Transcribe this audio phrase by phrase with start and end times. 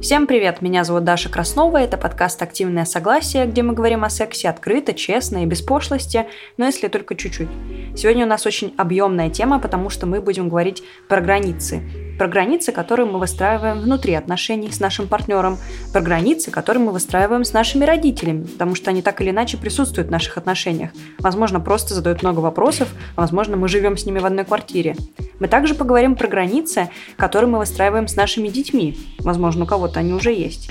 [0.00, 4.48] Всем привет, меня зовут Даша Краснова, это подкаст «Активное согласие», где мы говорим о сексе
[4.48, 6.26] открыто, честно и без пошлости,
[6.56, 7.50] но если только чуть-чуть.
[7.94, 11.82] Сегодня у нас очень объемная тема, потому что мы будем говорить про границы.
[12.20, 15.56] Про границы, которые мы выстраиваем внутри отношений с нашим партнером,
[15.90, 20.08] про границы, которые мы выстраиваем с нашими родителями, потому что они так или иначе присутствуют
[20.08, 20.90] в наших отношениях.
[21.18, 24.96] Возможно, просто задают много вопросов, а возможно, мы живем с ними в одной квартире.
[25.38, 28.98] Мы также поговорим про границы, которые мы выстраиваем с нашими детьми.
[29.20, 30.70] Возможно, у кого вот они уже есть.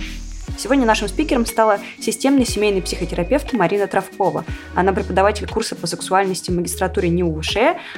[0.59, 4.43] Сегодня нашим спикером стала системный семейный психотерапевт Марина Травкова.
[4.75, 7.41] Она преподаватель курса по сексуальности в магистратуре НИУ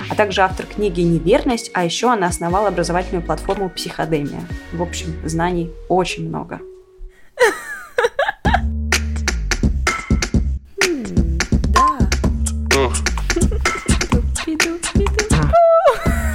[0.10, 4.42] а также автор книги «Неверность», а еще она основала образовательную платформу «Психодемия».
[4.74, 6.62] В общем, знаний очень много.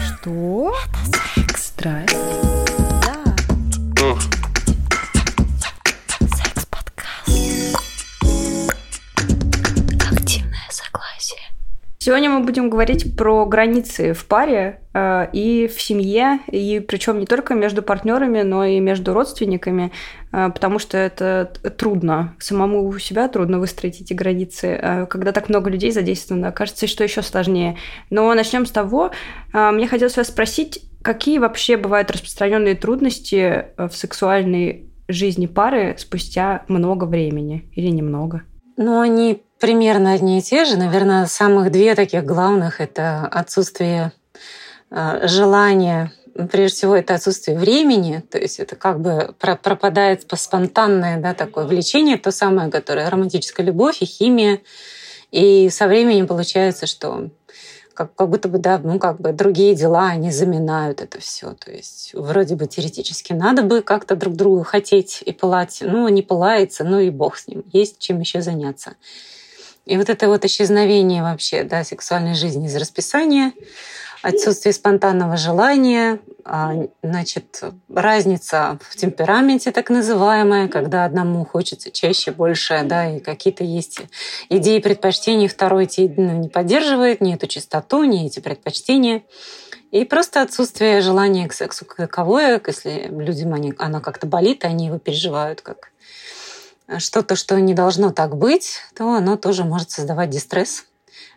[0.03, 0.75] Что?
[0.89, 1.73] Это секс.
[1.77, 2.26] Здрасте.
[12.07, 17.27] Сегодня мы будем говорить про границы в паре э, и в семье, и причем не
[17.27, 19.91] только между партнерами, но и между родственниками,
[20.31, 22.37] э, потому что это трудно.
[22.39, 24.79] Самому у себя трудно выстроить эти границы.
[24.81, 27.77] Э, когда так много людей задействовано, кажется, что еще сложнее.
[28.09, 29.11] Но начнем с того,
[29.53, 36.63] э, мне хотелось вас спросить, какие вообще бывают распространенные трудности в сексуальной жизни пары спустя
[36.69, 38.43] много времени или немного?
[38.77, 40.77] Ну, они примерно одни и те же.
[40.77, 44.13] Наверное, самых две таких главных— это отсутствие
[44.93, 46.13] э, желания
[46.53, 52.17] прежде всего, это отсутствие времени, то есть это как бы пропадает спонтанное да, такое влечение,
[52.17, 54.61] то самое, которое романтическая любовь и химия.
[55.33, 57.31] И со временем получается, что
[57.93, 61.55] как, как будто бы, да, ну, как бы другие дела, они заминают это все.
[61.55, 66.23] То есть вроде бы теоретически надо бы как-то друг другу хотеть и пылать, ну, не
[66.23, 67.65] пылается, ну и бог с ним.
[67.73, 68.95] Есть чем еще заняться.
[69.87, 73.53] И вот это вот исчезновение вообще да, сексуальной жизни из расписания,
[74.21, 76.75] отсутствие спонтанного желания, а,
[77.05, 84.01] значит, разница в темпераменте так называемая, когда одному хочется чаще, больше, да, и какие-то есть
[84.49, 89.23] идеи предпочтений, второй эти ну, не поддерживает, ни эту чистоту, ни эти предпочтения.
[89.93, 94.99] И просто отсутствие желания к сексу каковое, если людям они, оно как-то болит, они его
[94.99, 95.93] переживают как
[96.99, 100.87] что-то, что не должно так быть, то оно тоже может создавать дистресс.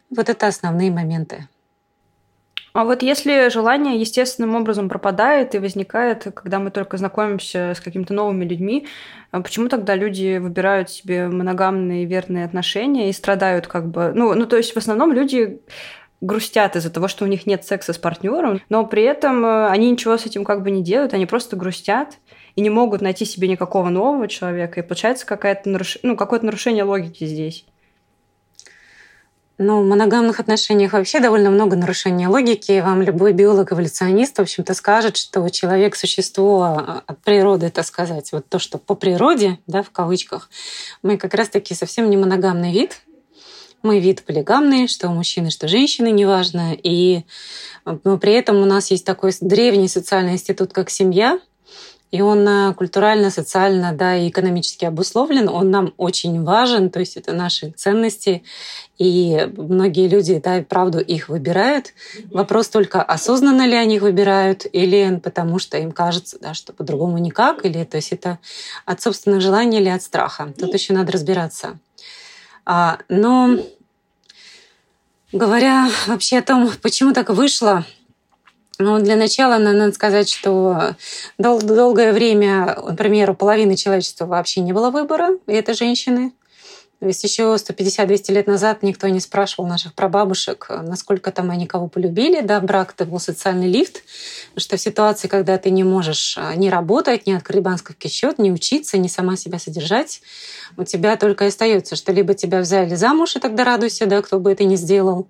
[0.09, 1.47] Вот это основные моменты.
[2.73, 8.13] А вот если желание естественным образом пропадает и возникает, когда мы только знакомимся с какими-то
[8.13, 8.87] новыми людьми,
[9.31, 14.11] а почему тогда люди выбирают себе моногамные верные отношения и страдают как бы...
[14.13, 15.61] Ну, ну то есть в основном люди
[16.21, 19.89] грустят из-за того, что у них нет секса с партнером, но при этом э, они
[19.89, 22.17] ничего с этим как бы не делают, они просто грустят
[22.55, 25.97] и не могут найти себе никакого нового человека, и получается какое-то наруш...
[26.03, 27.65] ну, какое нарушение логики здесь.
[29.61, 32.71] Ну, в моногамных отношениях вообще довольно много нарушений логики.
[32.71, 38.31] И вам любой биолог-эволюционист, в общем-то, скажет, что человек– существо а, от природы, так сказать.
[38.31, 40.49] Вот то, что по природе, да, в кавычках,
[41.03, 43.01] мы как раз-таки совсем не моногамный вид.
[43.83, 46.73] Мы вид полигамный, что мужчины, что женщины, неважно.
[46.81, 47.23] И
[48.03, 51.39] но при этом у нас есть такой древний социальный институт, как семья,
[52.11, 57.17] и он э, культурально, социально, да, и экономически обусловлен, он нам очень важен, то есть
[57.17, 58.43] это наши ценности,
[58.97, 61.93] и многие люди, да, и правду их выбирают.
[62.31, 67.17] Вопрос только, осознанно ли они их выбирают, или потому что им кажется, да, что по-другому
[67.19, 68.39] никак, или то есть это
[68.85, 70.51] от собственных желаний или от страха.
[70.57, 71.77] Тут еще надо разбираться.
[72.65, 73.57] А, но
[75.31, 77.85] говоря вообще о том, почему так вышло,
[78.79, 80.95] ну, для начала надо сказать, что
[81.37, 86.31] дол- долгое время, например, у половины человечества вообще не было выбора, и это женщины.
[86.99, 91.87] То есть еще 150-200 лет назад никто не спрашивал наших прабабушек, насколько там они кого
[91.87, 92.41] полюбили.
[92.41, 94.03] Да, брак это был социальный лифт,
[94.57, 98.51] что в ситуации, когда ты не можешь а, не работать, не открыть банковский счет, не
[98.51, 100.21] учиться, не сама себя содержать,
[100.75, 104.51] у тебя только остается, что либо тебя взяли замуж, и тогда радуйся, да, кто бы
[104.51, 105.29] это ни сделал,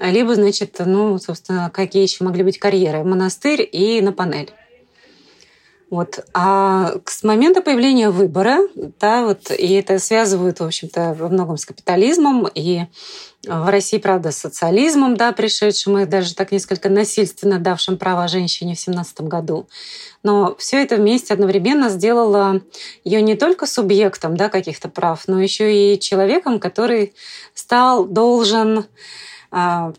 [0.00, 3.04] либо, значит, ну, собственно, какие еще могли быть карьеры?
[3.04, 4.50] Монастырь и на панель.
[5.90, 6.24] Вот.
[6.32, 8.60] А с момента появления выбора,
[9.00, 12.82] да, вот, и это связывают, в общем-то, во многом с капитализмом, и
[13.44, 18.76] в России, правда, с социализмом, да, пришедшим и даже так несколько насильственно давшим права женщине
[18.76, 19.68] в 17 году.
[20.22, 22.60] Но все это вместе одновременно сделало
[23.02, 27.14] ее не только субъектом да, каких-то прав, но еще и человеком, который
[27.54, 28.84] стал должен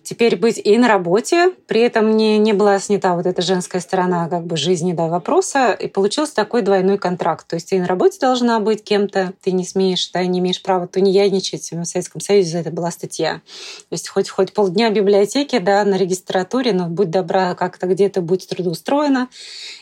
[0.03, 4.29] теперь быть и на работе, при этом не, не была снята вот эта женская сторона
[4.29, 7.47] как бы жизни, да, вопроса, и получился такой двойной контракт.
[7.47, 10.61] То есть ты и на работе должна быть кем-то, ты не смеешь, да, не имеешь
[10.61, 11.69] права тунеядничать.
[11.71, 13.41] В Советском Союзе это была статья.
[13.89, 18.21] То есть хоть, хоть полдня в библиотеке, да, на регистратуре, но будь добра, как-то где-то
[18.21, 19.27] будь трудоустроена.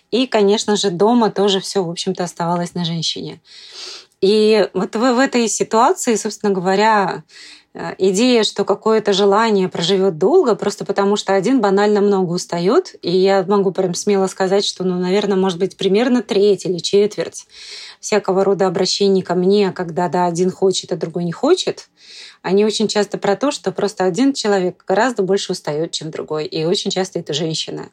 [0.10, 3.40] И, конечно же, дома тоже все, в общем-то, оставалось на женщине.
[4.22, 7.24] И вот в, в этой ситуации, собственно говоря,
[7.74, 12.96] идея, что какое-то желание проживет долго, просто потому что один банально много устает.
[13.02, 17.46] И я могу прям смело сказать, что, ну, наверное, может быть, примерно треть или четверть
[18.00, 21.90] всякого рода обращений ко мне, когда да, один хочет, а другой не хочет,
[22.42, 26.46] они очень часто про то, что просто один человек гораздо больше устает, чем другой.
[26.46, 27.90] И очень часто это женщина.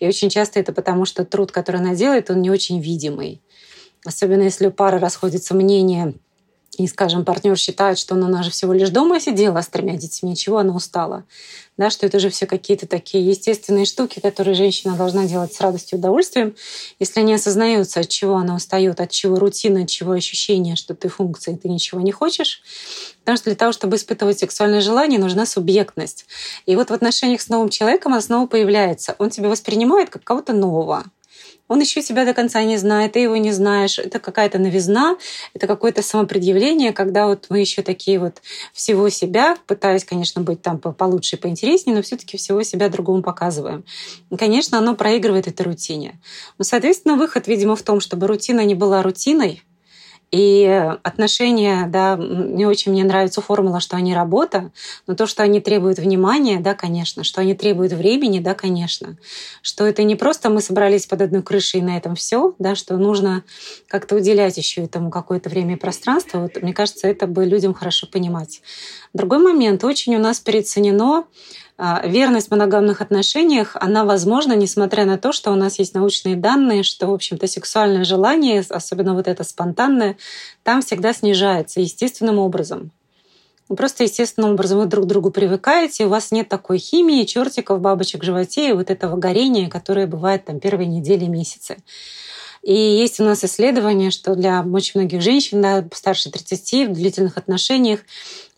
[0.00, 3.42] И очень часто это потому, что труд, который она делает, он не очень видимый.
[4.04, 6.14] Особенно если у пары расходятся мнения
[6.78, 10.58] и, скажем, партнер считает, что она же всего лишь дома сидела с тремя детьми, чего
[10.58, 11.24] она устала,
[11.76, 15.96] да, что это же все какие-то такие естественные штуки, которые женщина должна делать с радостью
[15.96, 16.54] и удовольствием,
[16.98, 21.08] если не осознаются, от чего она устает, от чего рутина, от чего ощущение, что ты
[21.08, 22.62] функция, ты ничего не хочешь.
[23.20, 26.26] Потому что для того, чтобы испытывать сексуальное желание, нужна субъектность.
[26.66, 29.16] И вот в отношениях с новым человеком она снова появляется.
[29.18, 31.04] Он тебя воспринимает как кого-то нового
[31.70, 34.00] он еще тебя до конца не знает, ты его не знаешь.
[34.00, 35.16] Это какая-то новизна,
[35.54, 40.80] это какое-то самопредъявление, когда вот мы еще такие вот всего себя, пытаясь, конечно, быть там
[40.80, 43.84] получше и поинтереснее, но все-таки всего себя другому показываем.
[44.30, 46.20] И, конечно, оно проигрывает этой рутине.
[46.58, 49.62] Но, соответственно, выход, видимо, в том, чтобы рутина не была рутиной,
[50.30, 50.64] и
[51.02, 54.70] отношения, да, не очень мне нравится формула, что они работа,
[55.06, 59.16] но то, что они требуют внимания, да, конечно, что они требуют времени, да, конечно,
[59.62, 62.96] что это не просто мы собрались под одной крышей и на этом все, да, что
[62.96, 63.42] нужно
[63.88, 66.38] как-то уделять еще этому какое-то время и пространство.
[66.40, 68.62] Вот, мне кажется, это бы людям хорошо понимать.
[69.12, 69.82] Другой момент.
[69.82, 71.24] Очень у нас переоценено
[72.04, 76.82] верность в моногамных отношениях, она возможна, несмотря на то, что у нас есть научные данные,
[76.82, 80.16] что, в общем-то, сексуальное желание, особенно вот это спонтанное,
[80.62, 82.90] там всегда снижается естественным образом.
[83.68, 88.22] Просто естественным образом вы друг к другу привыкаете, у вас нет такой химии, чертиков, бабочек
[88.22, 91.76] в животе и вот этого горения, которое бывает там первые недели, месяцы.
[92.62, 97.38] И есть у нас исследование, что для очень многих женщин, да, старше 30 в длительных
[97.38, 98.00] отношениях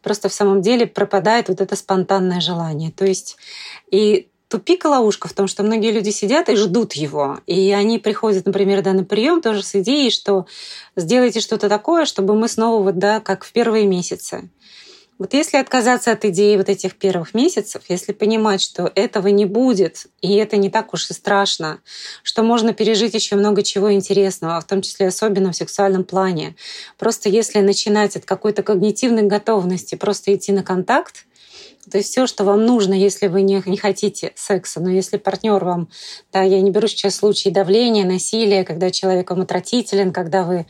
[0.02, 2.90] просто в самом деле пропадает вот это спонтанное желание.
[2.90, 3.36] То есть
[3.90, 7.38] и тупик и ловушка в том, что многие люди сидят и ждут его.
[7.46, 10.46] И они приходят, например, да, на прием тоже с идеей, что
[10.94, 14.50] сделайте что-то такое, чтобы мы снова вот, да, как в первые месяцы.
[15.22, 20.08] Вот если отказаться от идеи вот этих первых месяцев, если понимать, что этого не будет,
[20.20, 21.78] и это не так уж и страшно,
[22.24, 26.56] что можно пережить еще много чего интересного, в том числе особенно в сексуальном плане.
[26.98, 31.24] Просто если начинать от какой-то когнитивной готовности, просто идти на контакт,
[31.90, 35.64] то есть все, что вам нужно, если вы не, не хотите секса, но если партнер
[35.64, 35.88] вам,
[36.32, 40.66] да, я не беру сейчас случаи давления, насилия, когда человек вам отвратителен, когда вы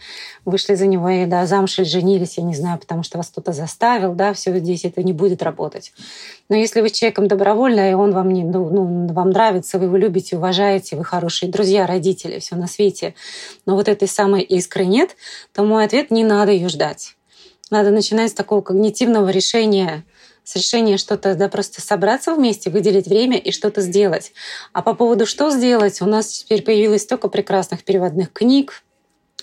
[0.47, 3.53] вышли за него и да, замуж или женились, я не знаю, потому что вас кто-то
[3.53, 5.93] заставил, да, все здесь это не будет работать.
[6.49, 9.99] Но если вы человеком добровольно, и он вам, не, ну, ну, вам нравится, вы его
[9.99, 13.15] любите, уважаете, вы хорошие друзья, родители, все на свете,
[13.67, 15.17] но вот этой самой искры нет,
[15.53, 17.17] то мой ответ– не надо ее ждать.
[17.71, 20.05] Надо начинать с такого когнитивного решения
[20.45, 24.33] с решения что-то, да, просто собраться вместе, выделить время и что-то сделать.
[24.73, 28.83] А по поводу что сделать, у нас теперь появилось столько прекрасных переводных книг,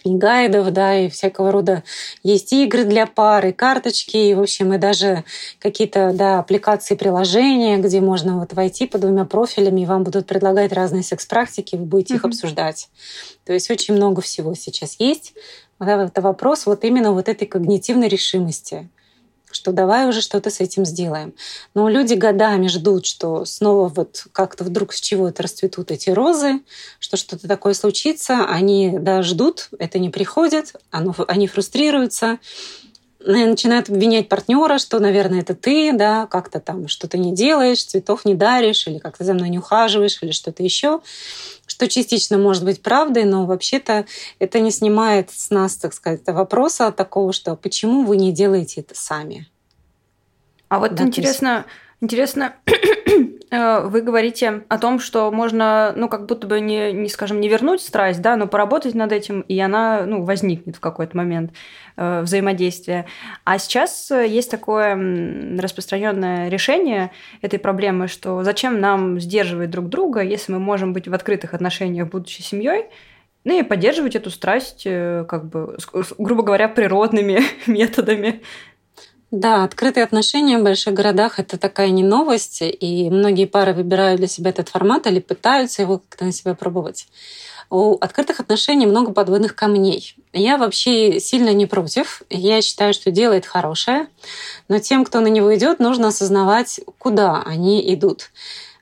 [0.04, 1.84] и гайдов, да, и всякого рода
[2.24, 5.24] есть игры для пары, карточки, и, в общем, и даже
[5.60, 10.72] какие-то, да, аппликации, приложения, где можно вот войти по двумя профилями, и вам будут предлагать
[10.72, 12.18] разные секс-практики, вы будете mm-hmm.
[12.18, 12.90] их обсуждать.
[13.46, 15.34] То есть очень много всего сейчас есть.
[15.80, 18.90] Вот это вопрос вот именно вот этой когнитивной решимости
[19.52, 21.34] что давай уже что-то с этим сделаем.
[21.74, 26.62] Но люди годами ждут, что снова вот как-то вдруг с чего-то расцветут эти розы,
[27.00, 28.46] что что-то такое случится.
[28.46, 32.40] Они да, ждут, это не приходит, оно, они фрустрируются,
[33.20, 38.36] начинают обвинять партнера, что, наверное, это ты, да, как-то там что-то не делаешь, цветов не
[38.36, 41.02] даришь, или как-то за мной не ухаживаешь, или что-то еще
[41.70, 44.06] что частично может быть правдой, но вообще-то
[44.40, 48.96] это не снимает с нас, так сказать, вопроса такого, что почему вы не делаете это
[48.96, 49.48] сами.
[50.68, 51.68] А вот да, интересно, есть...
[52.02, 52.72] интересно, э,
[53.52, 57.82] вы говорите о том, что можно, ну, как будто бы не, не, скажем, не вернуть
[57.82, 61.52] страсть, да, но поработать над этим, и она, ну, возникнет в какой-то момент
[61.98, 63.06] э, взаимодействия.
[63.46, 64.96] А сейчас есть такое
[65.60, 71.14] распространенное решение этой проблемы, что зачем нам сдерживать друг друга, если мы можем быть в
[71.14, 72.86] открытых отношениях будучи семьей,
[73.46, 75.78] ну и поддерживать эту страсть, э, как бы,
[76.18, 78.42] грубо говоря, природными методами.
[79.32, 84.28] Да, открытые отношения в больших городах– это такая не новость, и многие пары выбирают для
[84.28, 87.08] себя этот формат или пытаются его как-то на себя пробовать.
[87.70, 90.16] У открытых отношений много подводных камней.
[90.34, 92.24] Я вообще сильно не против.
[92.32, 94.08] Я считаю, что дело это хорошее.
[94.68, 98.32] Но тем, кто на него идет, нужно осознавать, куда они идут.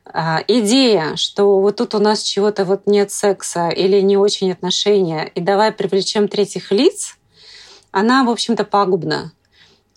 [0.05, 5.29] А, идея, что вот тут у нас чего-то вот нет секса или не очень отношения,
[5.35, 7.17] и давай привлечем третьих лиц,
[7.91, 9.33] она, в общем-то, пагубна.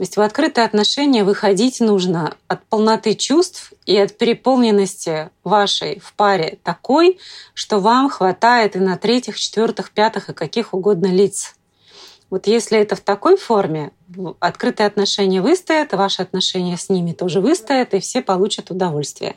[0.00, 6.14] То есть в открытые отношения выходить нужно от полноты чувств и от переполненности вашей в
[6.14, 7.18] паре такой,
[7.52, 11.54] что вам хватает и на третьих, четвертых, пятых и каких угодно лиц.
[12.30, 13.90] Вот если это в такой форме,
[14.38, 19.36] открытые отношения выстоят, ваши отношения с ними тоже выстоят, и все получат удовольствие.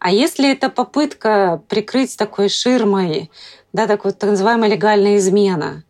[0.00, 3.30] А если это попытка прикрыть такой ширмой,
[3.72, 5.84] да, так вот так называемая легальная измена,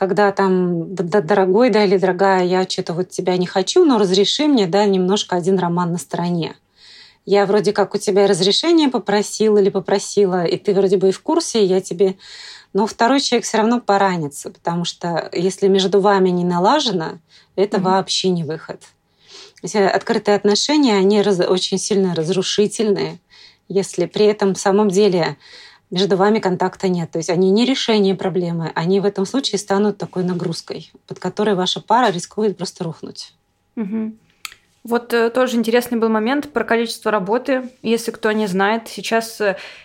[0.00, 4.46] когда там, да, дорогой, да, или дорогая, я что-то вот тебя не хочу, но разреши
[4.46, 6.56] мне, да, немножко один роман на стороне.
[7.26, 11.20] Я вроде как у тебя разрешение попросила или попросила, и ты вроде бы и в
[11.20, 12.16] курсе, и я тебе...
[12.72, 17.18] Но второй человек все равно поранится, потому что если между вами не налажено,
[17.54, 17.82] это mm-hmm.
[17.82, 18.80] вообще не выход.
[19.62, 23.18] Открытые отношения, они раз, очень сильно разрушительные,
[23.68, 25.36] если при этом в самом деле
[25.90, 27.10] между вами контакта нет.
[27.10, 31.54] То есть они не решение проблемы, они в этом случае станут такой нагрузкой, под которой
[31.54, 33.34] ваша пара рискует просто рухнуть.
[33.76, 34.12] Угу.
[34.82, 37.70] Вот э, тоже интересный был момент про количество работы.
[37.82, 39.40] Если кто не знает, сейчас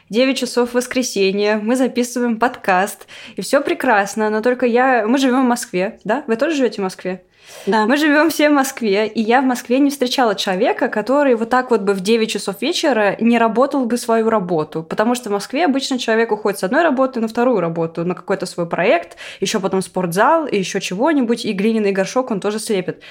[0.10, 5.06] 9 э, часов воскресенья, мы записываем подкаст, и все прекрасно, но только я...
[5.06, 6.24] Мы живем в Москве, да?
[6.28, 7.24] Вы тоже живете в Москве?
[7.66, 7.86] Да.
[7.86, 11.72] Мы живем все в Москве, и я в Москве не встречала человека, который вот так
[11.72, 14.84] вот бы в 9 часов вечера не работал бы свою работу.
[14.84, 18.46] Потому что в Москве обычно человек уходит с одной работы на вторую работу, на какой-то
[18.46, 23.02] свой проект, еще потом спортзал, и еще чего-нибудь, и глиняный горшок он тоже слепит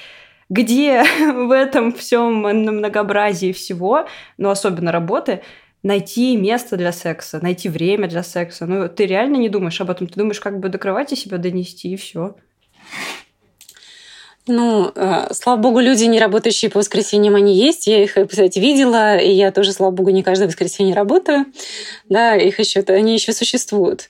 [0.50, 5.43] где в этом всем многообразии всего, но особенно работы,
[5.83, 8.67] найти место для секса, найти время для секса.
[8.67, 11.93] Ну, ты реально не думаешь об этом, ты думаешь, как бы до кровати себя донести,
[11.93, 12.37] и все.
[14.47, 17.87] Ну, э, слава богу, люди, не работающие по воскресеньям, они есть.
[17.87, 21.47] Я их, кстати, видела, и я тоже, слава богу, не каждое воскресенье работаю.
[22.11, 24.09] Да, их еще, они еще существуют.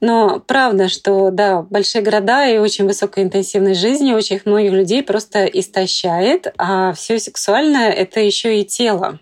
[0.00, 5.46] Но правда, что, да, большие города и очень высокая интенсивность жизни очень многих людей просто
[5.46, 9.18] истощает, а все сексуальное— это еще и тело.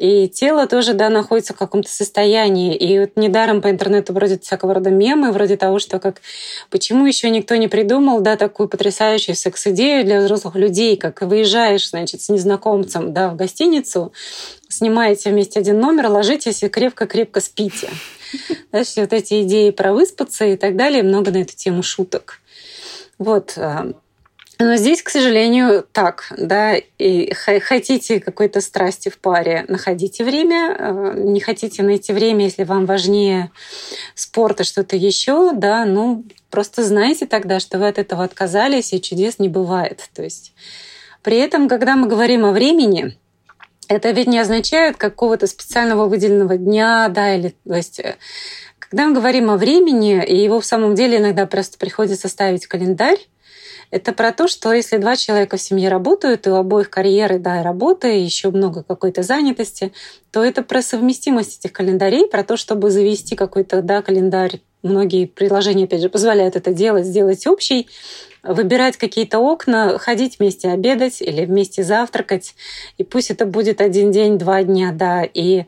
[0.00, 2.74] И тело тоже, да, находится в каком-то состоянии.
[2.74, 6.22] И вот недаром по интернету бродят всякого рода мемы, вроде того, что как
[6.70, 12.22] почему еще никто не придумал, да, такую потрясающую секс-идею для взрослых людей, как выезжаешь, значит,
[12.22, 14.14] с незнакомцем, да, в гостиницу,
[14.70, 17.90] снимаете вместе один номер, ложитесь и крепко-крепко спите.
[18.72, 22.40] Да, все вот эти идеи про выспаться и так далее, много на эту тему шуток.
[23.18, 23.58] Вот.
[24.60, 31.14] Но здесь, к сожалению, так, да, и хотите какой-то страсти в паре, находите время, э,
[31.16, 33.50] не хотите найти время, если вам важнее
[34.14, 39.00] спорт и что-то еще, да, ну, просто знайте тогда, что вы от этого отказались, и
[39.00, 40.10] чудес не бывает.
[40.14, 40.52] То есть
[41.22, 43.16] при этом, когда мы говорим о времени,
[43.88, 48.16] это ведь не означает какого-то специального выделенного дня, да, или, то есть э,
[48.78, 53.20] когда мы говорим о времени, и его в самом деле иногда просто приходится ставить календарь,
[53.90, 57.60] это про то, что если два человека в семье работают, и у обоих карьеры, да,
[57.60, 59.92] и работа, и еще много какой-то занятости,
[60.30, 64.60] то это про совместимость этих календарей, про то, чтобы завести какой-то, да, календарь.
[64.82, 67.86] Многие приложения, опять же, позволяют это делать, сделать общий,
[68.42, 72.54] выбирать какие-то окна, ходить вместе обедать или вместе завтракать.
[72.96, 75.64] И пусть это будет один день, два дня, да, и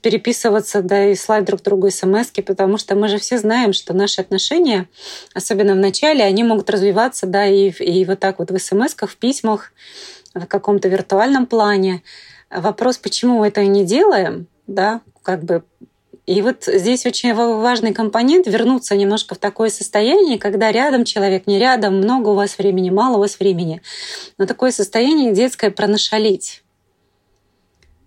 [0.00, 4.20] переписываться, да, и слать друг другу смс потому что мы же все знаем, что наши
[4.20, 4.88] отношения,
[5.34, 9.16] особенно в начале, они могут развиваться, да, и, и вот так вот в смс в
[9.16, 9.72] письмах,
[10.34, 12.02] в каком-то виртуальном плане.
[12.50, 15.64] Вопрос, почему мы это не делаем, да, как бы
[16.26, 21.58] и вот здесь очень важный компонент вернуться немножко в такое состояние, когда рядом человек, не
[21.58, 23.82] рядом, много у вас времени, мало у вас времени.
[24.38, 26.62] Но такое состояние детское пронашалить.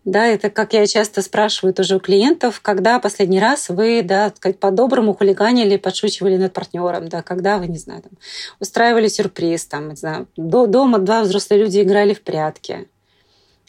[0.03, 4.57] Да, это как я часто спрашиваю тоже у клиентов, когда последний раз вы, да, сказать,
[4.57, 8.13] по-доброму хулиганили, подшучивали над партнером, да, когда вы, не знаю, там,
[8.61, 12.87] устраивали сюрприз, там, не знаю, до дома два взрослые люди играли в прятки,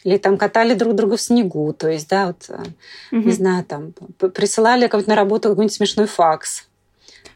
[0.03, 3.21] или там катали друг друга в снегу, то есть, да, вот, угу.
[3.21, 3.93] не знаю, там,
[4.33, 6.67] присылали как-то на работу какой-нибудь смешной факс.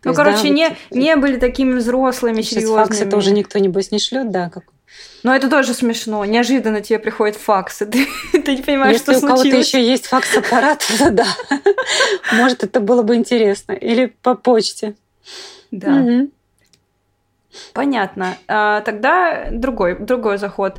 [0.03, 2.85] ну, есть, короче, да, не, вот, не были такими взрослыми, сейчас серьезными.
[2.85, 4.63] факсы тоже никто, небось, не шлет, да, как
[5.23, 6.25] но это тоже смешно.
[6.25, 9.45] Неожиданно тебе приходит факс, и ты, ты не понимаешь, Если что случилось.
[9.45, 11.27] Если у кого-то еще есть факс-аппарат, то да.
[12.33, 13.71] Может, это было бы интересно.
[13.71, 14.95] Или по почте.
[15.71, 16.25] Да.
[17.73, 18.37] Понятно.
[18.47, 20.77] А, тогда другой, другой заход.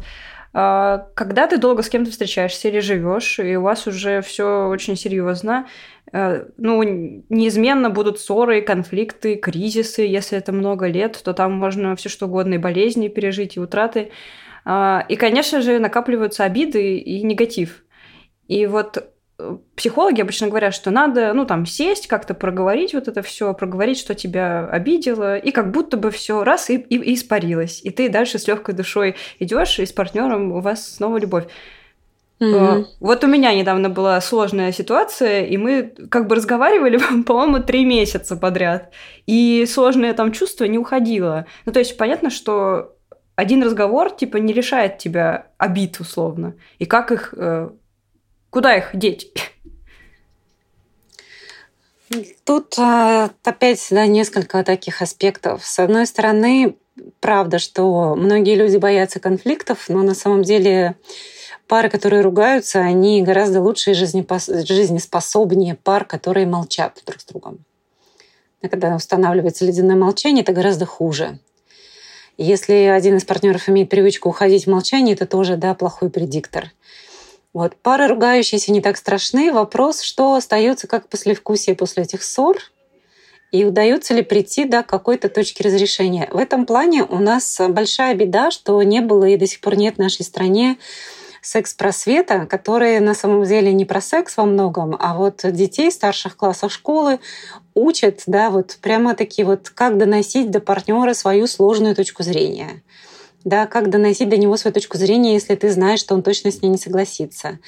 [0.57, 4.97] А, когда ты долго с кем-то встречаешься или живешь, и у вас уже все очень
[4.97, 5.67] серьезно,
[6.13, 6.81] а, ну,
[7.29, 10.03] неизменно будут ссоры, конфликты, кризисы.
[10.03, 14.13] Если это много лет, то там можно все что угодно, и болезни пережить, и утраты.
[14.65, 17.85] А, и, конечно же, накапливаются обиды и негатив.
[18.47, 19.14] И вот
[19.75, 24.15] психологи обычно говорят, что надо, ну, там, сесть, как-то проговорить вот это все, проговорить, что
[24.15, 27.81] тебя обидело, и как будто бы все раз и, и, и испарилось.
[27.83, 31.47] И ты дальше с легкой душой идешь, и с партнером у вас снова любовь.
[32.41, 32.87] Mm-hmm.
[33.01, 38.37] Вот у меня недавно была сложная ситуация, и мы как бы разговаривали, по-моему, три месяца
[38.37, 38.93] подряд.
[39.27, 41.47] И сложное там чувство не уходило.
[41.67, 42.97] Ну, то есть понятно, что
[43.37, 46.55] один разговор, типа, не решает тебя обид, условно.
[46.79, 47.71] И как их э,
[48.55, 49.33] Куда их деть?
[52.45, 55.67] Тут а, опять да, несколько таких аспектов.
[55.67, 56.77] С одной стороны,
[57.19, 60.95] правда, что многие люди боятся конфликтов, но на самом деле
[61.67, 67.59] пары, которые ругаются, они гораздо лучше и жизнеспособнее пар, которые молчат друг с другом.
[68.63, 71.41] А когда устанавливается ледяное молчание, это гораздо хуже.
[72.39, 76.71] Если один из партнеров имеет привычку уходить в молчание, это тоже да, плохой предиктор.
[77.55, 77.77] Вот.
[77.77, 79.53] Пары ругающиеся не так страшны.
[79.53, 82.59] Вопрос, что остается как послевкусие после этих ссор,
[83.53, 86.29] и удается ли прийти до какой-то точки разрешения.
[86.33, 89.95] В этом плане у нас большая беда, что не было и до сих пор нет
[89.95, 90.77] в нашей стране
[91.41, 96.73] секс-просвета, который на самом деле не про секс во многом, а вот детей старших классов
[96.73, 97.21] школы
[97.75, 102.83] учат, да, вот прямо такие вот, как доносить до партнера свою сложную точку зрения
[103.45, 106.63] да, как доносить до него свою точку зрения, если ты знаешь, что он точно с
[106.63, 107.59] ней не согласится.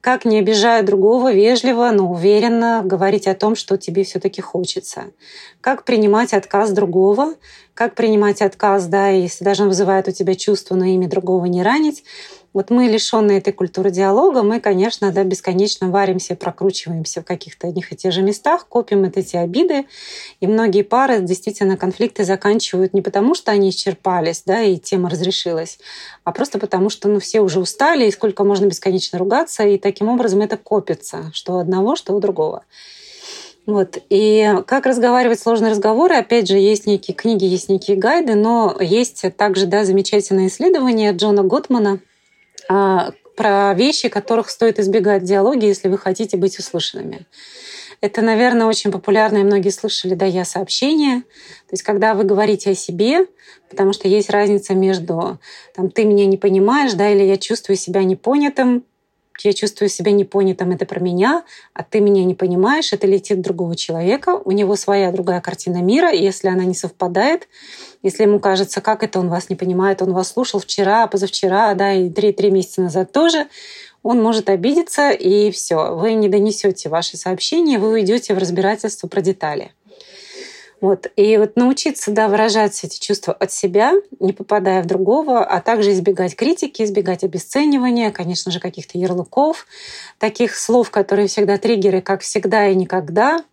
[0.00, 5.12] Как, не обижая другого, вежливо, но уверенно говорить о том, что тебе все таки хочется.
[5.60, 7.34] Как принимать отказ другого,
[7.74, 11.62] как принимать отказ, да, если даже он вызывает у тебя чувство, но имя другого не
[11.62, 12.04] ранить.
[12.52, 17.92] Вот мы, лишенные этой культуры диалога, мы, конечно, да, бесконечно варимся, прокручиваемся в каких-то одних
[17.92, 19.86] и тех же местах, копим вот эти обиды.
[20.40, 25.78] И многие пары действительно конфликты заканчивают не потому, что они исчерпались, да, и тема разрешилась,
[26.24, 30.08] а просто потому, что ну, все уже устали, и сколько можно бесконечно ругаться, и таким
[30.08, 32.64] образом это копится, что у одного, что у другого.
[33.66, 33.98] Вот.
[34.08, 39.24] И как разговаривать сложные разговоры, опять же, есть некие книги, есть некие гайды, но есть
[39.36, 42.00] также да, замечательное исследование Джона Готмана
[42.68, 47.26] про вещи, которых стоит избегать в диалоге, если вы хотите быть услышанными.
[48.00, 51.20] Это, наверное, очень популярно, и многие слышали «да, я» сообщение.
[51.20, 53.26] То есть, когда вы говорите о себе,
[53.68, 55.38] потому что есть разница между
[55.74, 58.84] там, «ты меня не понимаешь», да, или «я чувствую себя непонятым»,
[59.44, 63.76] я чувствую себя непонятым, это про меня, а ты меня не понимаешь, это летит другого
[63.76, 67.48] человека, у него своя другая картина мира, и если она не совпадает,
[68.02, 71.92] если ему кажется, как это он вас не понимает, он вас слушал вчера, позавчера, да,
[71.92, 73.46] и три-три месяца назад тоже,
[74.02, 79.20] он может обидеться, и все, вы не донесете ваши сообщения, вы уйдете в разбирательство про
[79.20, 79.72] детали.
[80.80, 81.10] Вот.
[81.16, 85.92] И вот научиться да, выражать эти чувства от себя, не попадая в другого, а также
[85.92, 89.66] избегать критики, избегать обесценивания, конечно же, каких-то ярлыков,
[90.18, 93.44] таких слов, которые всегда триггеры, как всегда и никогда,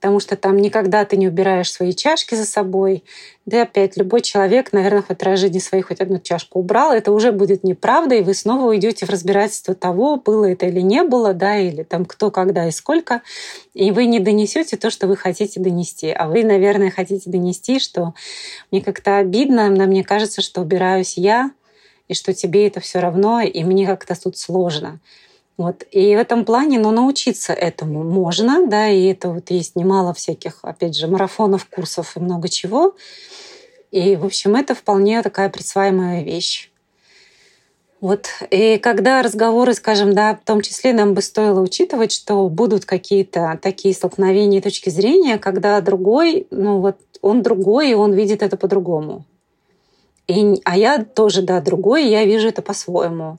[0.00, 3.02] потому что там никогда ты не убираешь свои чашки за собой.
[3.46, 6.92] Да и опять, любой человек, наверное, хоть раз в жизни своей хоть одну чашку убрал,
[6.92, 11.02] это уже будет неправда, и вы снова уйдете в разбирательство того, было это или не
[11.02, 13.22] было, да, или там кто, когда и сколько,
[13.74, 16.10] и вы не донесете то, что вы хотите донести.
[16.10, 18.14] А вы, наверное, хотите донести, что
[18.70, 21.50] мне как-то обидно, но мне кажется, что убираюсь я,
[22.06, 25.00] и что тебе это все равно, и мне как-то тут сложно.
[25.58, 25.84] Вот.
[25.90, 30.60] И в этом плане, ну, научиться этому можно, да, и это вот есть немало всяких,
[30.62, 32.94] опять же, марафонов, курсов и много чего.
[33.90, 36.70] И, в общем, это вполне такая присваиваемая вещь.
[38.00, 38.28] Вот.
[38.52, 43.58] И когда разговоры, скажем, да, в том числе нам бы стоило учитывать, что будут какие-то
[43.60, 49.24] такие столкновения точки зрения, когда другой, ну вот он другой, и он видит это по-другому.
[50.28, 53.38] И, а я тоже, да, другой, и я вижу это по-своему.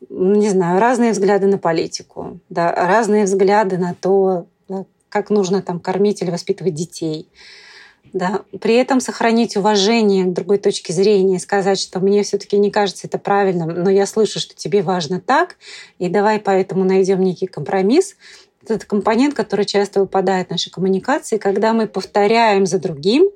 [0.00, 5.62] А, не знаю, разные взгляды на политику, да, разные взгляды на то, да, как нужно
[5.62, 7.28] там кормить или воспитывать детей.
[8.12, 8.42] Да.
[8.60, 13.06] При этом сохранить уважение к другой точке зрения и сказать, что мне все-таки не кажется
[13.06, 15.56] это правильным, но я слышу, что тебе важно так,
[15.98, 18.16] и давай поэтому найдем некий компромисс.
[18.66, 23.30] Это компонент, который часто выпадает в нашей коммуникации, когда мы повторяем за другим,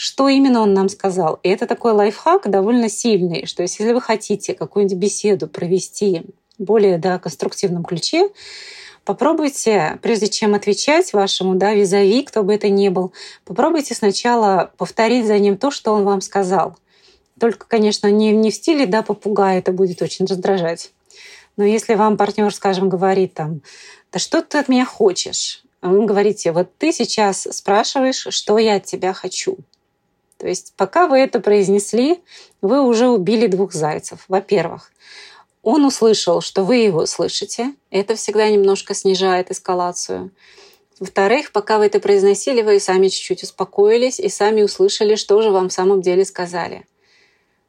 [0.00, 1.40] что именно он нам сказал.
[1.42, 6.22] И это такой лайфхак довольно сильный, что если вы хотите какую-нибудь беседу провести
[6.56, 8.30] более да, конструктивном ключе,
[9.04, 13.12] попробуйте, прежде чем отвечать вашему да, визави, кто бы это ни был,
[13.44, 16.78] попробуйте сначала повторить за ним то, что он вам сказал.
[17.38, 20.92] Только, конечно, не, не в стиле да, попугая, это будет очень раздражать.
[21.58, 23.60] Но если вам партнер, скажем, говорит там,
[24.12, 25.62] да что ты от меня хочешь?
[25.82, 29.58] Вы говорите, вот ты сейчас спрашиваешь, что я от тебя хочу.
[30.40, 32.22] То есть пока вы это произнесли,
[32.62, 34.24] вы уже убили двух зайцев.
[34.26, 34.90] Во-первых,
[35.62, 37.74] он услышал, что вы его слышите.
[37.90, 40.30] Это всегда немножко снижает эскалацию.
[40.98, 45.68] Во-вторых, пока вы это произносили, вы сами чуть-чуть успокоились и сами услышали, что же вам
[45.68, 46.86] в самом деле сказали.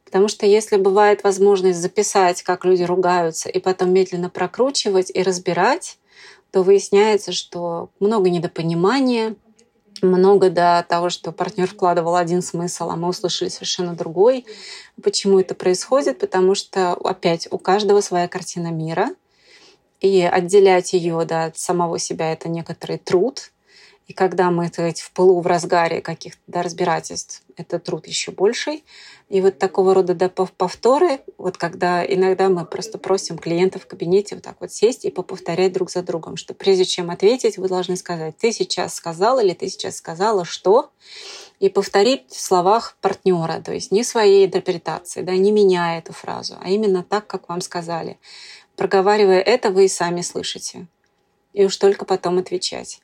[0.05, 5.97] Потому что если бывает возможность записать, как люди ругаются, и потом медленно прокручивать и разбирать,
[6.51, 9.35] то выясняется, что много недопонимания,
[10.01, 14.45] много до того, что партнер вкладывал один смысл, а мы услышали совершенно другой.
[15.01, 16.19] Почему это происходит?
[16.19, 19.09] Потому что, опять, у каждого своя картина мира,
[20.01, 23.51] и отделять ее да, от самого себя это некоторый труд.
[24.11, 28.83] И когда мы сказать, в пылу, в разгаре каких-то да, разбирательств, это труд еще больший.
[29.29, 34.35] И вот такого рода да, повторы, вот когда иногда мы просто просим клиентов в кабинете
[34.35, 37.95] вот так вот сесть и поповторять друг за другом, что прежде чем ответить, вы должны
[37.95, 40.91] сказать, ты сейчас сказал или ты сейчас сказала что,
[41.61, 46.57] и повторить в словах партнера, то есть не своей интерпретации, да, не меняя эту фразу,
[46.61, 48.19] а именно так, как вам сказали.
[48.75, 50.87] Проговаривая это, вы и сами слышите
[51.53, 53.01] и уж только потом отвечать.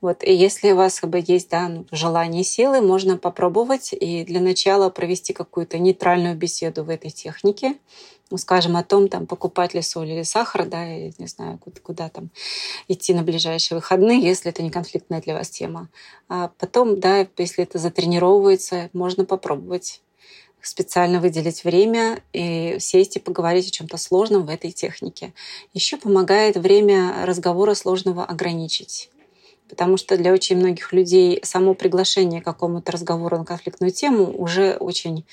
[0.00, 0.22] Вот.
[0.22, 4.40] И если у вас как бы, есть да, ну, желание силы, можно попробовать и для
[4.40, 7.74] начала провести какую-то нейтральную беседу в этой технике.
[8.30, 11.80] Ну, скажем, о том, там, покупать ли соль или сахар, да, и не знаю, куда,
[11.80, 12.28] куда там
[12.86, 15.88] идти на ближайшие выходные, если это не конфликтная для вас тема.
[16.28, 20.02] А потом, да, если это затренировывается, можно попробовать
[20.68, 25.32] специально выделить время и сесть и поговорить о чем-то сложном в этой технике.
[25.72, 29.10] Еще помогает время разговора сложного ограничить.
[29.68, 34.76] Потому что для очень многих людей само приглашение к какому-то разговору на конфликтную тему уже
[34.76, 35.24] очень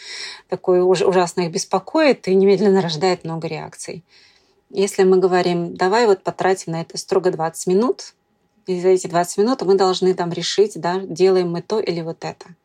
[0.50, 4.04] такое ужасно их беспокоит и немедленно рождает много реакций.
[4.70, 8.14] Если мы говорим, давай вот потратим на это строго 20 минут,
[8.68, 12.24] и за эти 20 минут мы должны там решить, да, делаем мы то или вот
[12.24, 12.46] это–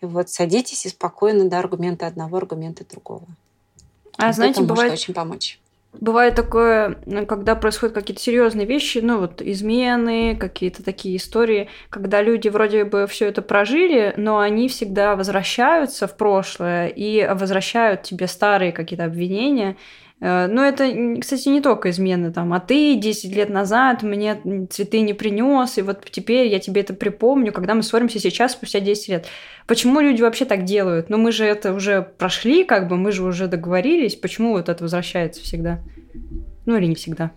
[0.00, 3.26] и вот садитесь и спокойно до аргумента одного, аргумента другого.
[4.16, 5.58] А вот знаете, бывает очень помочь.
[5.92, 12.48] Бывает такое, когда происходят какие-то серьезные вещи, ну вот измены, какие-то такие истории, когда люди
[12.48, 18.70] вроде бы все это прожили, но они всегда возвращаются в прошлое и возвращают тебе старые
[18.70, 19.76] какие-то обвинения,
[20.20, 25.14] но это, кстати, не только измены там, а ты 10 лет назад мне цветы не
[25.14, 29.26] принес, и вот теперь я тебе это припомню, когда мы ссоримся сейчас, спустя 10 лет.
[29.66, 31.08] Почему люди вообще так делают?
[31.08, 34.14] Ну, мы же это уже прошли, как бы, мы же уже договорились.
[34.14, 35.80] Почему вот это возвращается всегда?
[36.66, 37.30] Ну, или не всегда?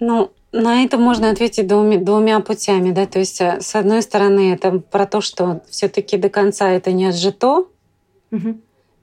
[0.00, 4.52] Ну, на это можно ответить двумя, двумя путями, да, то есть э, с одной стороны
[4.52, 7.66] это про то, что все-таки до конца это не отжито,
[8.30, 8.58] угу.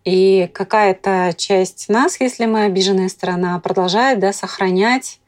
[0.05, 5.19] И какая-то часть нас, если мы обиженная сторона, продолжает да, сохранять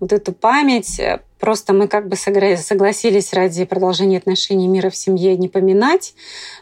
[0.00, 1.00] вот эту память.
[1.38, 6.14] Просто мы как бы согласились ради продолжения отношений мира в семье не поминать,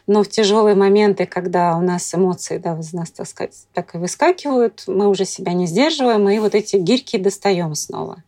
[0.09, 3.99] но в тяжелые моменты, когда у нас эмоции да, из нас, так сказать, так и
[3.99, 8.23] выскакивают, мы уже себя не сдерживаем, и вот эти гирьки достаем снова.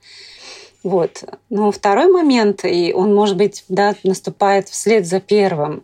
[0.85, 1.25] Вот.
[1.51, 5.83] Но второй момент, и он, может быть, да, наступает вслед за первым,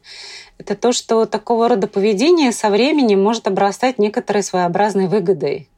[0.62, 5.68] это то, что такого рода поведение со временем может обрастать некоторой своеобразной выгодой.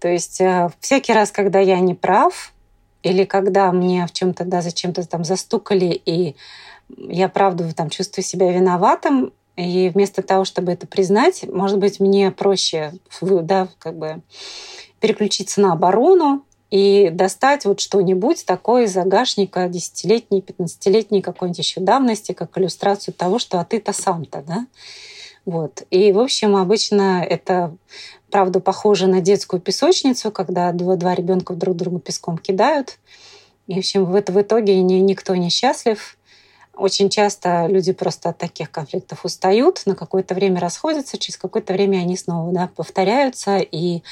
[0.00, 2.52] То есть э, всякий раз, когда я не прав,
[3.04, 6.34] или когда мне в чем-то, да, зачем-то там застукали, и
[6.98, 12.32] я правда там чувствую себя виноватым, и вместо того, чтобы это признать, может быть, мне
[12.32, 14.20] проще да, как бы
[14.98, 16.43] переключиться на оборону,
[16.74, 23.38] и достать вот что-нибудь такое из загашника десятилетней, пятнадцатилетней какой-нибудь еще давности, как иллюстрацию того,
[23.38, 24.66] что а ты-то сам-то, да?
[25.44, 25.84] Вот.
[25.90, 27.76] И, в общем, обычно это,
[28.28, 32.98] правда, похоже на детскую песочницу, когда два, два ребенка друг друга песком кидают.
[33.68, 36.18] И, в общем, в, это, в итоге ни, никто не счастлив.
[36.76, 41.98] Очень часто люди просто от таких конфликтов устают, на какое-то время расходятся, через какое-то время
[41.98, 44.02] они снова да, повторяются, и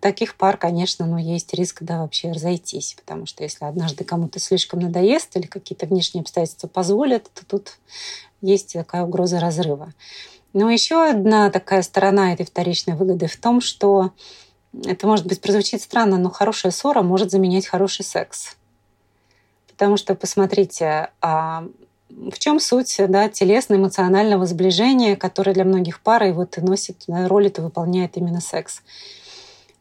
[0.00, 4.80] таких пар, конечно, ну, есть риск да, вообще разойтись, потому что если однажды кому-то слишком
[4.80, 7.78] надоест или какие-то внешние обстоятельства позволят, то тут
[8.40, 9.92] есть такая угроза разрыва.
[10.52, 14.12] Но еще одна такая сторона этой вторичной выгоды в том, что
[14.84, 18.56] это, может быть, прозвучит странно, но хорошая ссора может заменять хороший секс.
[19.68, 21.64] Потому что, посмотрите, а
[22.08, 27.62] в чем суть да, телесно-эмоционального сближения, которое для многих пар и вот носит роль это
[27.62, 28.82] выполняет именно секс.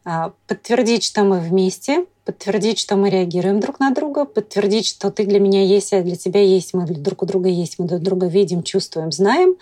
[0.10, 5.26] А, подтвердить, что мы вместе, подтвердить, что мы реагируем друг на друга, подтвердить, что ты
[5.26, 8.28] для меня есть, я для тебя есть, мы друг у друга есть, мы друг друга
[8.28, 9.58] видим, чувствуем, знаем,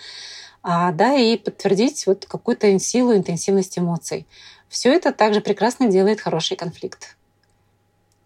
[0.62, 4.28] а, да, и подтвердить вот какую-то силу, интенсивность эмоций.
[4.70, 7.18] Все это также прекрасно делает хороший конфликт.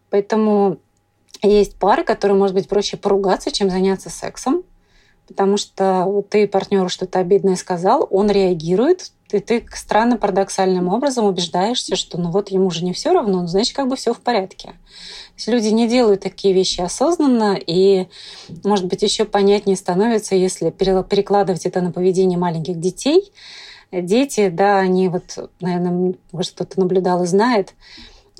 [0.10, 0.77] Поэтому
[1.41, 4.63] есть пары, которые, может быть, проще поругаться, чем заняться сексом,
[5.29, 11.25] потому что вот ты партнеру что-то обидное сказал, он реагирует, и ты странно парадоксальным образом
[11.25, 14.19] убеждаешься, что ну вот ему же не все равно, ну, значит, как бы все в
[14.19, 14.67] порядке.
[14.67, 18.07] То есть люди не делают такие вещи осознанно, и,
[18.65, 23.31] может быть, еще понятнее становится, если перекладывать это на поведение маленьких детей.
[23.91, 27.73] Дети, да, они вот, наверное, может, кто-то наблюдал и знает,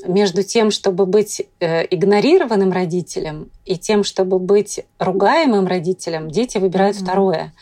[0.06, 6.98] между тем, чтобы быть э, игнорированным родителем и тем, чтобы быть ругаемым родителем, дети выбирают
[6.98, 7.04] mm-hmm.
[7.04, 7.54] второе.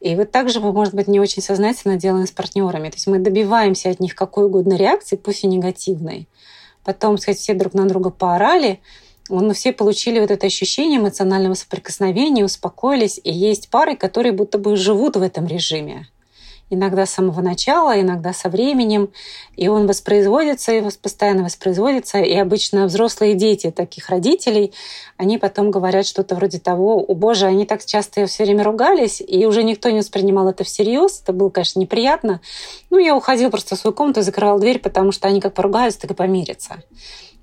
[0.00, 2.90] И вот так же мы, может быть, не очень сознательно делаем с партнерами.
[2.90, 6.28] То есть мы добиваемся от них какой угодно реакции, пусть и негативной.
[6.84, 8.80] Потом, сказать, все друг на друга поорали,
[9.28, 14.76] мы все получили вот это ощущение эмоционального соприкосновения, успокоились, и есть пары, которые будто бы
[14.76, 16.08] живут в этом режиме
[16.70, 19.10] иногда с самого начала, иногда со временем,
[19.56, 24.72] и он воспроизводится, и постоянно воспроизводится, и обычно взрослые дети таких родителей,
[25.16, 29.46] они потом говорят что-то вроде того, о боже, они так часто все время ругались, и
[29.46, 32.40] уже никто не воспринимал это всерьез, это было, конечно, неприятно.
[32.90, 36.00] Ну, я уходил просто в свою комнату и закрывал дверь, потому что они как поругаются,
[36.00, 36.82] так и помирятся.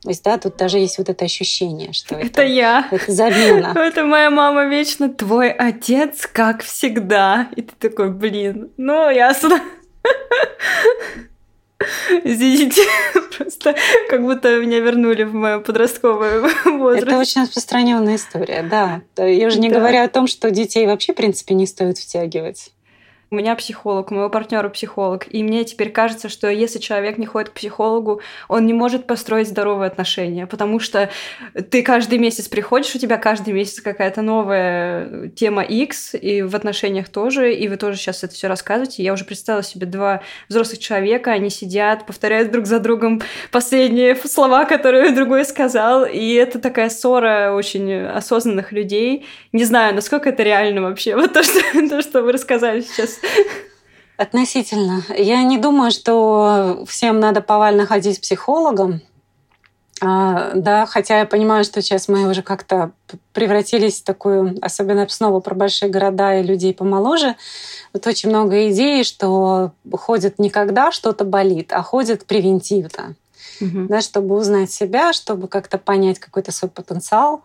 [0.05, 2.87] То есть, да, тут даже есть вот это ощущение, что это, это я.
[2.91, 3.73] Это замена.
[3.75, 7.49] Это моя мама вечно, твой отец, как всегда.
[7.55, 9.59] И ты такой, блин, ну, ясно.
[12.23, 12.83] Извините,
[13.35, 13.73] просто
[14.07, 17.07] как будто меня вернули в мою подростковую возраст.
[17.07, 19.01] Это очень распространенная история, да.
[19.17, 19.79] Я уже не да.
[19.79, 22.74] говоря о том, что детей вообще, в принципе, не стоит втягивать.
[23.31, 25.25] У меня психолог, у моего партнера психолог.
[25.33, 29.47] И мне теперь кажется, что если человек не ходит к психологу, он не может построить
[29.47, 31.09] здоровые отношения, потому что
[31.71, 37.09] ты каждый месяц приходишь, у тебя каждый месяц какая-то новая тема X, и в отношениях
[37.09, 39.01] тоже, и вы тоже сейчас это все рассказываете.
[39.01, 44.65] Я уже представила себе два взрослых человека, они сидят, повторяют друг за другом последние слова,
[44.65, 49.25] которые другой сказал, и это такая ссора очень осознанных людей.
[49.51, 51.59] Не знаю, насколько это реально вообще, вот то, что,
[51.89, 53.14] то, что вы рассказали сейчас
[54.17, 55.03] Относительно.
[55.17, 59.01] Я не думаю, что всем надо повально ходить к психологам.
[60.01, 62.91] А, да, хотя я понимаю, что сейчас мы уже как-то
[63.33, 67.35] превратились в такую, особенно снова про большие города и людей помоложе,
[67.93, 73.15] вот очень много идей, что ходят не когда что-то болит, а ходят превентивно,
[73.61, 73.85] угу.
[73.87, 77.43] да, чтобы узнать себя, чтобы как-то понять какой-то свой потенциал.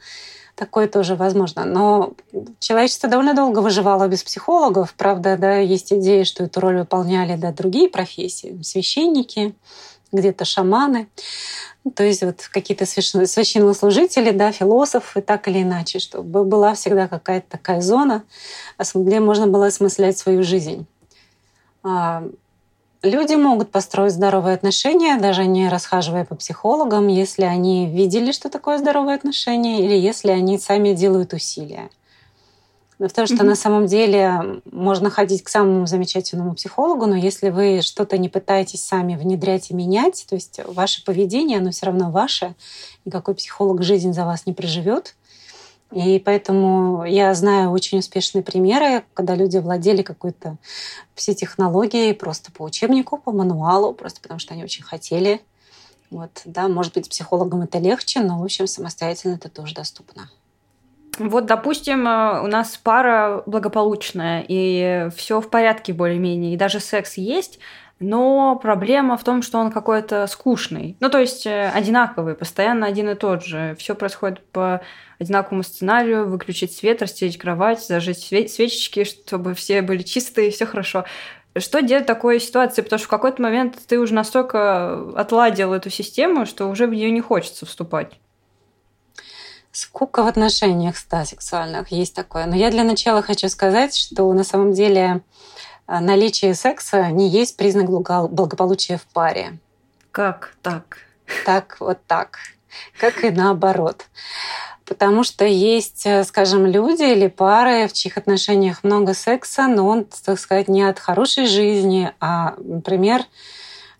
[0.61, 1.65] Такое тоже возможно.
[1.65, 2.13] Но
[2.59, 4.93] человечество довольно долго выживало без психологов.
[4.93, 8.61] Правда, да, есть идеи, что эту роль выполняли да, другие профессии.
[8.63, 9.55] Священники,
[10.13, 11.09] где-то шаманы.
[11.95, 17.81] То есть вот какие-то священнослужители, да, философы, так или иначе, чтобы была всегда какая-то такая
[17.81, 18.25] зона,
[18.95, 20.87] где можно было осмыслять свою жизнь.
[23.03, 28.77] Люди могут построить здоровые отношения, даже не расхаживая по психологам, если они видели, что такое
[28.77, 31.89] здоровые отношения, или если они сами делают усилия.
[32.99, 33.45] Потому что mm-hmm.
[33.45, 38.85] на самом деле можно ходить к самому замечательному психологу, но если вы что-то не пытаетесь
[38.85, 42.55] сами внедрять и менять, то есть ваше поведение, оно все равно ваше,
[43.07, 45.15] никакой психолог жизнь за вас не проживет,
[45.93, 50.57] и поэтому я знаю очень успешные примеры, когда люди владели какой-то
[51.17, 55.41] пси-технологией просто по учебнику, по мануалу, просто потому что они очень хотели.
[56.11, 60.31] Вот, да, может быть, психологам это легче, но, в общем, самостоятельно это тоже доступно.
[61.19, 67.17] Вот, допустим, э, у нас пара благополучная, и все в порядке более-менее, и даже секс
[67.17, 67.59] есть,
[68.01, 70.97] но проблема в том, что он какой-то скучный.
[71.01, 73.77] Ну, то есть э, одинаковый, постоянно один и тот же.
[73.79, 74.81] Все происходит по
[75.19, 81.05] одинаковому сценарию, выключить свет, расстелить кровать, зажечь свечечки, чтобы все были чистые, все хорошо.
[81.59, 82.81] Что делать в такой ситуации?
[82.81, 87.11] Потому что в какой-то момент ты уже настолько отладил эту систему, что уже в нее
[87.11, 88.19] не хочется вступать.
[89.73, 92.47] Скука в отношениях, да, сексуальных, есть такое.
[92.47, 95.23] Но я для начала хочу сказать, что на самом деле
[95.99, 99.59] наличие секса не есть признак благополучия в паре.
[100.13, 100.99] Как так?
[101.45, 102.39] Так, вот так.
[102.99, 104.07] Как и наоборот.
[104.85, 110.05] Потому что есть, э, скажем, люди или пары, в чьих отношениях много секса, но он,
[110.25, 113.23] так сказать, не от хорошей жизни, а, например,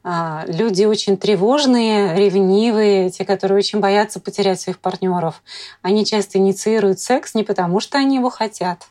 [0.03, 5.43] а, люди очень тревожные, ревнивые, те, которые очень боятся потерять своих партнеров.
[5.83, 8.89] Они часто инициируют секс не потому, что они его хотят,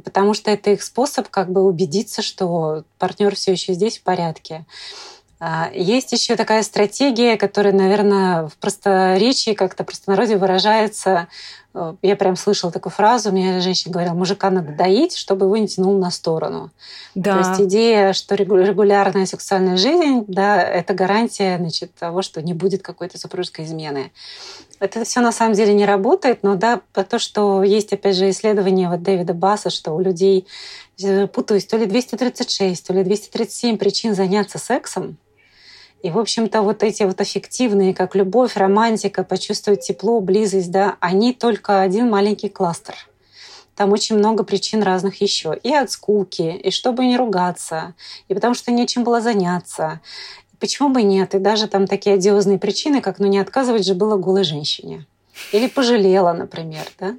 [0.00, 4.64] потому что это их способ как бы убедиться, что партнер все еще здесь в порядке.
[5.42, 11.28] А, есть еще такая стратегия, которая, наверное, в просторечии как-то простонародье выражается.
[11.72, 15.66] Э, я прям слышала такую фразу, мне женщина говорила, мужика надо доить, чтобы его не
[15.66, 16.70] тянул на сторону.
[17.14, 17.32] Да.
[17.32, 22.82] То есть идея, что регулярная сексуальная жизнь, да, это гарантия значит, того, что не будет
[22.82, 24.12] какой-то супружеской измены.
[24.80, 28.88] Это все на самом деле не работает, но да, то, что есть, опять же, исследование
[28.88, 30.46] вот Дэвида Басса, что у людей,
[31.32, 35.18] путаюсь, то ли 236, то ли 237 причин заняться сексом,
[36.02, 41.34] и, в общем-то, вот эти вот аффективные, как любовь, романтика, почувствовать тепло, близость, да, они
[41.34, 42.94] только один маленький кластер.
[43.76, 45.58] Там очень много причин разных еще.
[45.62, 47.94] И от скуки, и чтобы не ругаться,
[48.28, 50.00] и потому что нечем было заняться.
[50.60, 51.34] Почему бы нет?
[51.34, 55.06] И даже там такие одиозные причины, как ну не отказывать же было голой женщине.
[55.52, 57.16] Или пожалела, например, да?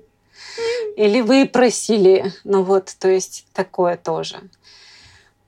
[0.95, 2.32] Или вы просили.
[2.43, 4.41] Ну вот, то есть такое тоже.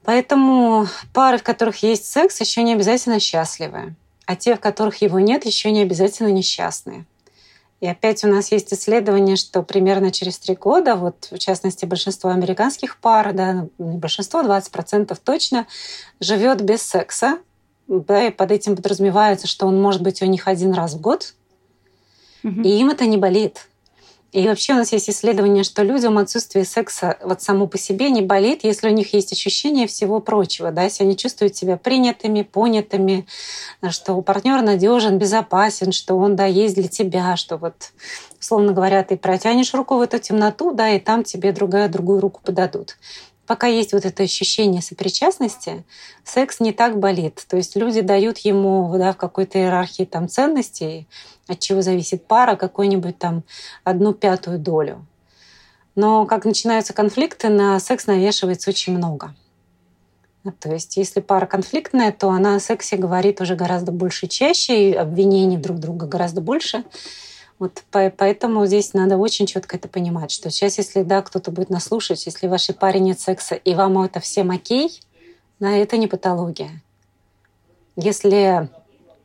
[0.04, 3.96] Поэтому пары, в которых есть секс, еще не обязательно счастливы.
[4.26, 7.06] А те, в которых его нет, еще не обязательно несчастные.
[7.80, 12.30] И опять у нас есть исследование, что примерно через три года, вот в частности большинство
[12.30, 15.68] американских пар, да, большинство, 20% точно,
[16.22, 17.40] живет без секса.
[17.88, 21.34] Да, и под этим подразумевается, что он может быть у них один раз в год,
[22.44, 22.62] угу.
[22.62, 23.68] и им это не болит.
[24.34, 28.24] И вообще у нас есть исследование, что людям отсутствие секса вот само по себе не
[28.24, 33.28] болит, если у них есть ощущение всего прочего, да, если они чувствуют себя принятыми, понятыми,
[33.92, 37.92] что у партнера надежен, безопасен, что он, да, есть для тебя, что вот,
[38.40, 42.42] условно говоря, ты протянешь руку в эту темноту, да, и там тебе другая другую руку
[42.44, 42.98] подадут
[43.48, 45.84] пока есть вот это ощущение сопричастности,
[46.24, 47.44] секс не так болит.
[47.48, 51.08] То есть люди дают ему да, в какой-то иерархии там, ценностей,
[51.48, 53.44] от чего зависит пара, какую-нибудь там
[53.84, 55.06] одну пятую долю.
[55.96, 59.36] Но как начинаются конфликты, на секс навешивается очень много.
[60.60, 64.94] То есть, если пара конфликтная, то она о сексе говорит уже гораздо больше чаще, и
[64.94, 66.84] обвинений друг друга гораздо больше.
[67.60, 71.86] Вот поэтому здесь надо очень четко это понимать, что сейчас, если да, кто-то будет нас
[71.86, 75.00] слушать, если в вашей паре нет секса, и вам это всем окей,
[75.60, 76.82] да, это не патология.
[77.96, 78.70] Если,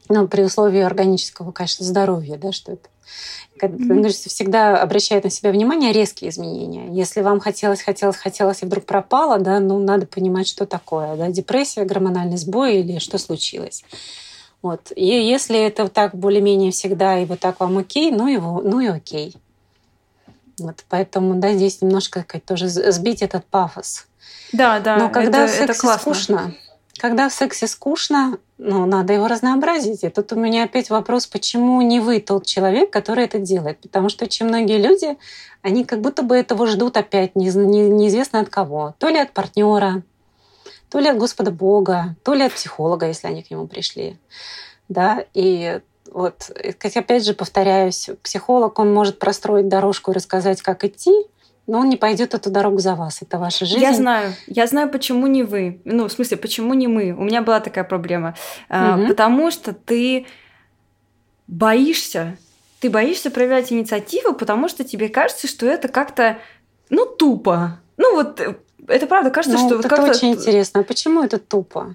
[0.09, 2.89] ну, при условии органического, конечно, здоровья, да, что это
[3.61, 4.09] mm-hmm.
[4.09, 6.89] всегда обращает на себя внимание резкие изменения.
[6.93, 11.29] Если вам хотелось, хотелось, хотелось, и вдруг пропало, да, ну, надо понимать, что такое, да,
[11.29, 13.85] депрессия, гормональный сбой или что случилось.
[14.63, 14.93] Вот.
[14.97, 18.87] И если это так более-менее всегда, и вот так вам окей, ну, его, ну и
[18.87, 19.35] окей.
[20.59, 24.07] Вот, поэтому, да, здесь немножко как тоже сбить этот пафос.
[24.53, 24.97] Да, да.
[24.97, 26.15] Но когда это, в сексе это классно.
[26.15, 26.55] скучно,
[26.99, 30.03] когда в сексе скучно, ну, надо его разнообразить.
[30.03, 33.79] И тут у меня опять вопрос, почему не вы тот человек, который это делает?
[33.79, 35.17] Потому что очень многие люди,
[35.63, 38.95] они как будто бы этого ждут опять, не, не, неизвестно от кого.
[38.99, 40.03] То ли от партнера,
[40.91, 44.19] то ли от Господа Бога, то ли от психолога, если они к нему пришли.
[44.89, 45.25] Да?
[45.35, 51.13] И вот, как опять же повторяюсь, психолог, он может простроить дорожку и рассказать, как идти,
[51.67, 53.21] но он не пойдет эту дорогу за вас.
[53.21, 53.83] Это ваша жизнь.
[53.83, 54.33] Я знаю.
[54.47, 55.83] Я знаю, почему не вы.
[55.85, 57.13] Ну, в смысле, почему не мы.
[57.13, 58.35] У меня была такая проблема.
[58.71, 59.09] Угу.
[59.09, 60.27] Потому что ты
[61.47, 62.39] боишься.
[62.81, 66.39] Ты боишься проявлять инициативу, потому что тебе кажется, что это как-то,
[66.89, 67.81] ну, тупо.
[67.99, 68.41] Ну, вот
[68.89, 69.81] это правда кажется, ну, что...
[69.81, 70.81] Это вот очень интересно.
[70.81, 71.95] А почему это тупо?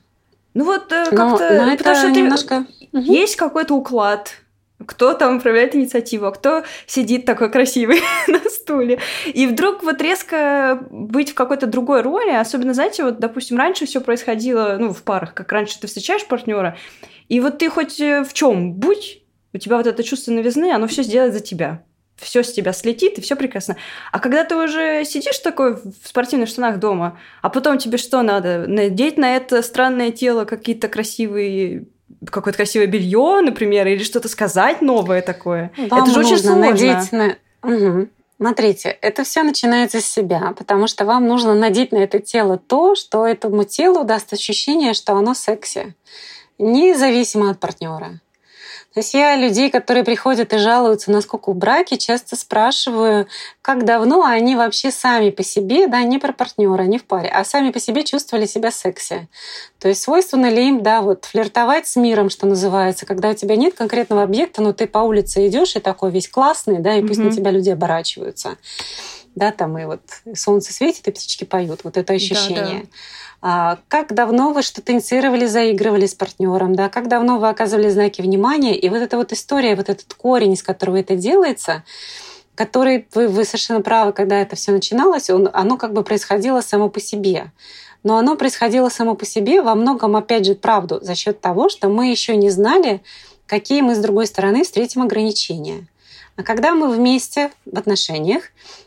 [0.53, 1.65] Ну вот э, как-то...
[1.65, 2.65] Но потому что немножко...
[2.91, 2.99] Ты...
[2.99, 4.32] есть какой-то уклад,
[4.86, 8.99] кто там управляет инициативу, а кто сидит такой красивый на стуле.
[9.25, 14.01] И вдруг вот резко быть в какой-то другой роли, особенно, знаете, вот, допустим, раньше все
[14.01, 16.77] происходило, ну, в парах, как раньше ты встречаешь партнера,
[17.29, 20.88] и вот ты хоть э, в чем будь, у тебя вот это чувство новизны, оно
[20.88, 21.84] все сделает за тебя
[22.17, 23.76] все с тебя слетит, и все прекрасно.
[24.12, 28.65] А когда ты уже сидишь такой в спортивных штанах дома, а потом тебе что надо?
[28.67, 31.86] Надеть на это странное тело какие-то красивые
[32.26, 35.71] какое-то красивое белье, например, или что-то сказать новое такое.
[35.89, 36.69] Вам это же очень сложно.
[36.69, 37.36] Надеть на...
[37.63, 38.08] угу.
[38.38, 42.95] Смотрите, это все начинается с себя, потому что вам нужно надеть на это тело то,
[42.95, 45.95] что этому телу даст ощущение, что оно секси,
[46.58, 48.19] независимо от партнера.
[48.93, 53.27] То есть я людей, которые приходят и жалуются на сколько в браке, часто спрашиваю,
[53.62, 57.43] как давно они вообще сами по себе, да, не про партнера, не в паре, а
[57.43, 59.27] сами по себе чувствовали себя секси.
[59.79, 63.56] То есть свойственно ли им, да, вот флиртовать с миром, что называется, когда у тебя
[63.56, 67.20] нет конкретного объекта, но ты по улице идешь и такой весь классный, да, и пусть
[67.20, 67.24] mm-hmm.
[67.24, 68.57] на тебя люди оборачиваются
[69.36, 70.01] да, там и вот
[70.36, 72.63] солнце светит, и птички поют, вот это ощущение.
[72.63, 72.88] Да, да.
[73.45, 78.21] А, как давно вы что-то инициировали, заигрывали с партнером, да, как давно вы оказывали знаки
[78.21, 81.84] внимания, и вот эта вот история, вот этот корень, из которого это делается,
[82.55, 86.88] который, вы, вы совершенно правы, когда это все начиналось, он, оно как бы происходило само
[86.89, 87.51] по себе.
[88.03, 91.89] Но оно происходило само по себе во многом, опять же, правду, за счет того, что
[91.89, 93.01] мы еще не знали,
[93.45, 95.88] какие мы с другой стороны встретим ограничения.
[96.36, 98.43] А когда мы вместе в отношениях,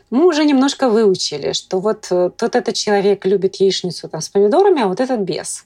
[0.09, 4.81] мы уже немножко выучили, что вот э, тот этот человек любит яичницу там, с помидорами,
[4.81, 5.65] а вот этот без.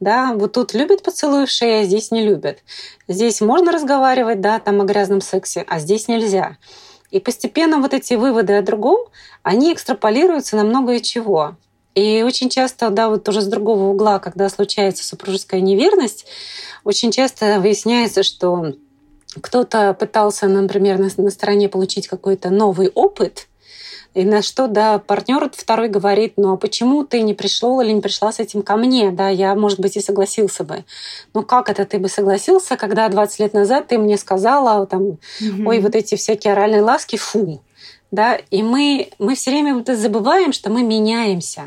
[0.00, 2.60] Да, вот тут любят поцелуй в шее, а здесь не любят.
[3.08, 6.56] Здесь можно разговаривать, да, там о грязном сексе, а здесь нельзя.
[7.10, 9.00] И постепенно вот эти выводы о другом,
[9.42, 11.56] они экстраполируются на многое чего.
[11.94, 16.26] И очень часто, да, вот уже с другого угла, когда случается супружеская неверность,
[16.84, 18.72] очень часто выясняется, что
[19.40, 23.48] кто-то пытался, например, на, на стороне получить какой-то новый опыт,
[24.14, 28.00] и на что, да, партнер второй говорит, ну а почему ты не пришел или не
[28.00, 29.10] пришла с этим ко мне?
[29.10, 30.84] Да, я, может быть, и согласился бы.
[31.34, 35.66] Ну как это ты бы согласился, когда 20 лет назад ты мне сказала, там, mm-hmm.
[35.66, 37.62] ой, вот эти всякие оральные ласки, фу.
[38.10, 41.64] Да, и мы, мы все время вот забываем, что мы меняемся.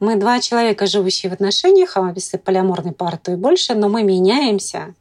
[0.00, 4.02] Мы два человека, живущие в отношениях, а если полиаморный пар, то и больше, но мы
[4.02, 4.94] меняемся.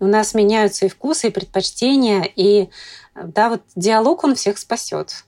[0.00, 2.68] У нас меняются и вкусы, и предпочтения, и
[3.14, 5.24] да, вот диалог, он всех спасет.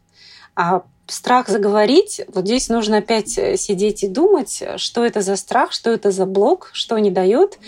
[0.55, 5.73] А страх заговорить, вот здесь нужно опять э, сидеть и думать, что это за страх,
[5.73, 7.59] что это за блок, что не дает.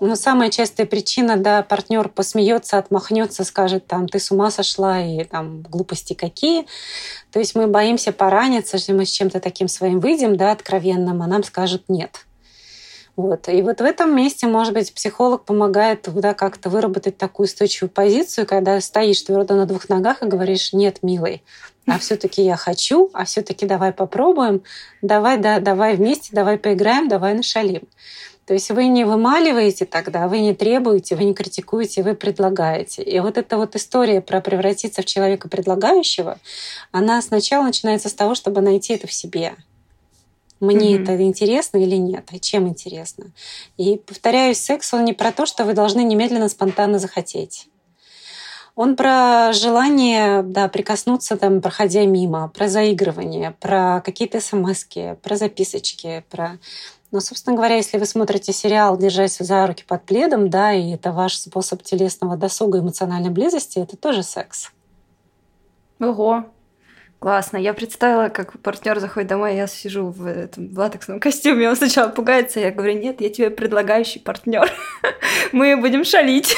[0.00, 5.24] Но самая частая причина, да, партнер посмеется, отмахнется, скажет, там, ты с ума сошла, и
[5.24, 6.66] там глупости какие.
[7.30, 11.26] То есть мы боимся пораниться, если мы с чем-то таким своим выйдем, да, откровенным, а
[11.26, 12.26] нам скажут нет.
[13.16, 13.48] Вот.
[13.48, 18.46] И вот в этом месте, может быть, психолог помогает да, как-то выработать такую устойчивую позицию,
[18.46, 21.42] когда стоишь твердо на двух ногах и говоришь, нет, милый,
[21.86, 24.62] а все-таки я хочу, а все-таки давай попробуем,
[25.02, 27.82] давай, да, давай вместе, давай поиграем, давай нашалим.
[28.46, 33.02] То есть вы не вымаливаете тогда, вы не требуете, вы не критикуете, вы предлагаете.
[33.02, 36.38] И вот эта вот история про превратиться в человека предлагающего,
[36.90, 39.54] она сначала начинается с того, чтобы найти это в себе.
[40.62, 41.02] Мне mm-hmm.
[41.02, 43.32] это интересно или нет, и чем интересно.
[43.78, 47.68] И повторяюсь, секс он не про то, что вы должны немедленно спонтанно захотеть.
[48.76, 54.86] Он про желание да, прикоснуться, там, проходя мимо, про заигрывание, про какие-то смс
[55.20, 56.58] про записочки, про
[57.10, 61.10] но, собственно говоря, если вы смотрите сериал «Держась за руки под пледом», да, и это
[61.10, 64.70] ваш способ телесного досуга, эмоциональной близости, это тоже секс.
[66.00, 66.46] Ого,
[67.22, 67.56] Классно.
[67.56, 72.08] Я представила, как партнер заходит домой, я сижу в этом в латексном костюме, он сначала
[72.08, 74.68] пугается, я говорю, нет, я тебе предлагающий партнер.
[75.52, 76.56] Мы будем шалить.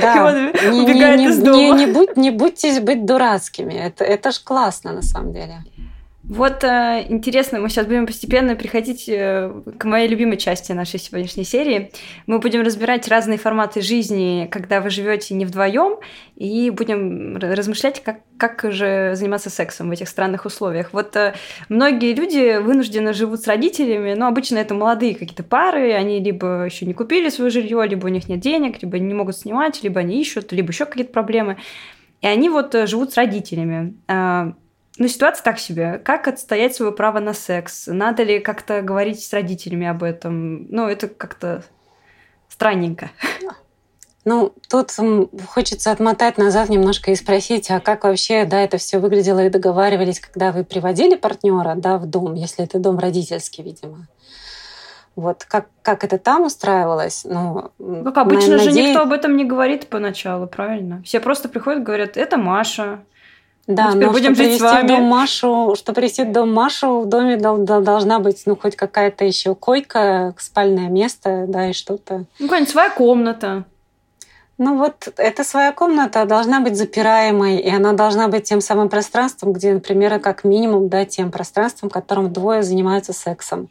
[0.00, 0.30] Да.
[0.70, 1.56] не, убегает не, из дома.
[1.56, 3.74] Не, не, будь, не будьте быть дурацкими.
[3.74, 5.64] Это, это ж классно на самом деле.
[6.26, 11.44] Вот э, интересно, мы сейчас будем постепенно приходить э, к моей любимой части нашей сегодняшней
[11.44, 11.90] серии.
[12.26, 15.98] Мы будем разбирать разные форматы жизни, когда вы живете не вдвоем,
[16.34, 20.94] и будем размышлять, как, как же заниматься сексом в этих странных условиях.
[20.94, 21.34] Вот э,
[21.68, 26.86] многие люди вынуждены живут с родителями, но обычно это молодые какие-то пары, они либо еще
[26.86, 30.22] не купили свое жилье, либо у них нет денег, либо не могут снимать, либо они
[30.22, 31.58] ищут, либо еще какие-то проблемы.
[32.22, 33.92] И они вот живут с родителями.
[34.96, 35.98] Ну, ситуация так себе.
[35.98, 37.88] Как отстоять свое право на секс?
[37.88, 40.66] Надо ли как-то говорить с родителями об этом?
[40.70, 41.64] Ну, это как-то
[42.48, 43.10] странненько.
[44.24, 44.90] Ну, тут
[45.48, 50.18] хочется отмотать назад немножко и спросить, а как вообще, да, это все выглядело и договаривались,
[50.18, 54.06] когда вы приводили партнера, да, в дом, если это дом родительский, видимо.
[55.14, 57.24] Вот как, как это там устраивалось?
[57.24, 61.02] Ну, как обычно наверное, же никто об этом не говорит поначалу, правильно?
[61.04, 63.04] Все просто приходят и говорят, это Маша,
[63.66, 64.88] да, мы но будем жить с вами.
[64.88, 70.34] Дом Машу, что привести дом Машу, в доме должна быть ну хоть какая-то еще койка,
[70.38, 72.24] спальное место, да, и что-то.
[72.38, 73.64] Ну, какая-нибудь своя комната.
[74.56, 79.52] Ну вот эта своя комната должна быть запираемой, и она должна быть тем самым пространством,
[79.52, 83.68] где, например, как минимум, да, тем пространством, которым двое занимаются сексом.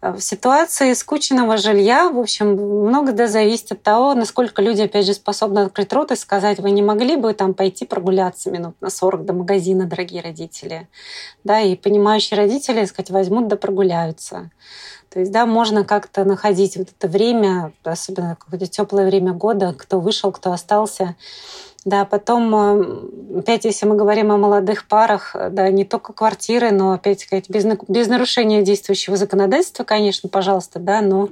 [0.00, 5.06] Э, в ситуации скучного жилья, в общем, много да, зависит от того, насколько люди, опять
[5.06, 8.90] же, способны открыть рот и сказать, вы не могли бы там пойти прогуляться минут на
[8.90, 10.88] 40 до магазина, дорогие родители.
[11.44, 14.50] Да, и понимающие родители, сказать, возьмут да прогуляются.
[15.10, 20.00] То есть, да, можно как-то находить вот это время, особенно какое-то теплое время года, кто
[20.00, 21.16] вышел, кто остался.
[21.84, 26.92] Да, потом, э, опять, если мы говорим о молодых парах, да, не только квартиры, но,
[26.92, 31.30] опять сказать, без, без нарушения действующего законодательства, конечно, пожалуйста, да, но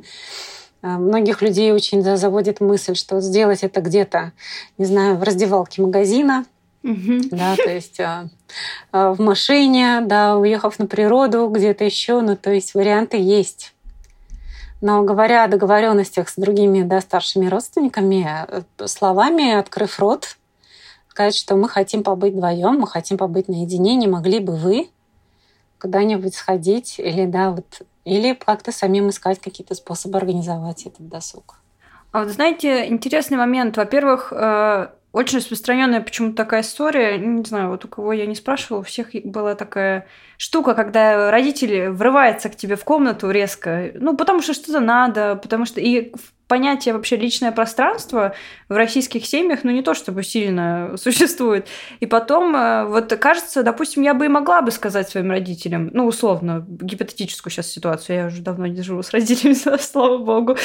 [0.83, 4.33] э, многих людей очень да, заводит мысль, что сделать это где-то,
[4.79, 6.47] не знаю, в раздевалке магазина,
[6.87, 8.29] mm да, то есть э,
[8.93, 13.75] в машине, да, уехав на природу, где-то еще, ну, то есть варианты есть.
[14.81, 20.37] Но говоря о договоренностях с другими да, старшими родственниками, э, словами, открыв рот,
[21.09, 24.91] сказать, что мы хотим побыть вдвоем, мы хотим побыть наедине, не могли бы вы
[25.79, 31.57] куда-нибудь сходить или да, вот или как-то самим искать какие-то способы организовать этот досуг.
[32.13, 33.77] А вот знаете, интересный момент.
[33.77, 38.81] Во-первых, э, очень распространенная почему-то такая история, не знаю, вот у кого я не спрашивала,
[38.81, 40.07] у всех была такая
[40.37, 45.65] штука, когда родители врываются к тебе в комнату резко, ну, потому что что-то надо, потому
[45.65, 46.13] что и
[46.49, 48.35] понятие вообще личное пространство
[48.69, 51.67] в российских семьях, ну, не то чтобы сильно существует.
[52.01, 56.07] И потом, э, вот кажется, допустим, я бы и могла бы сказать своим родителям, ну,
[56.07, 60.57] условно, гипотетическую сейчас ситуацию, я уже давно не живу с родителями, слава богу,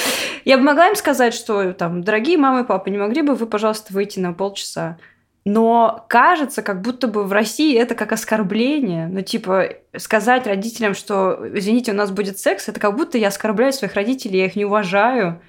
[0.46, 3.48] я бы могла им сказать, что, там, дорогие мамы и папы, не могли бы вы,
[3.48, 4.98] пожалуйста, выйти на полчаса?
[5.44, 9.08] Но кажется, как будто бы в России это как оскорбление.
[9.08, 13.74] Ну, типа, сказать родителям, что, извините, у нас будет секс, это как будто я оскорбляю
[13.74, 15.42] своих родителей, я их не уважаю.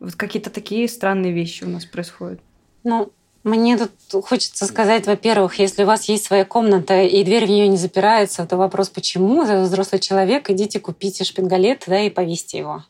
[0.00, 2.40] Вот какие-то такие странные вещи у нас происходят.
[2.84, 3.10] Ну,
[3.46, 7.68] мне тут хочется сказать, во-первых, если у вас есть своя комната и дверь в нее
[7.68, 9.44] не запирается, то вопрос, почему?
[9.44, 12.84] Это взрослый человек, идите купите шпингалет да, и повесьте его.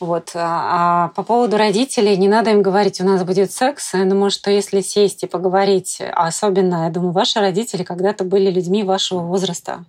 [0.00, 0.30] Вот.
[0.34, 3.94] А, а по поводу родителей, не надо им говорить, у нас будет секс.
[3.94, 8.84] Я думаю, что если сесть и поговорить, особенно, я думаю, ваши родители когда-то были людьми
[8.84, 9.84] вашего возраста.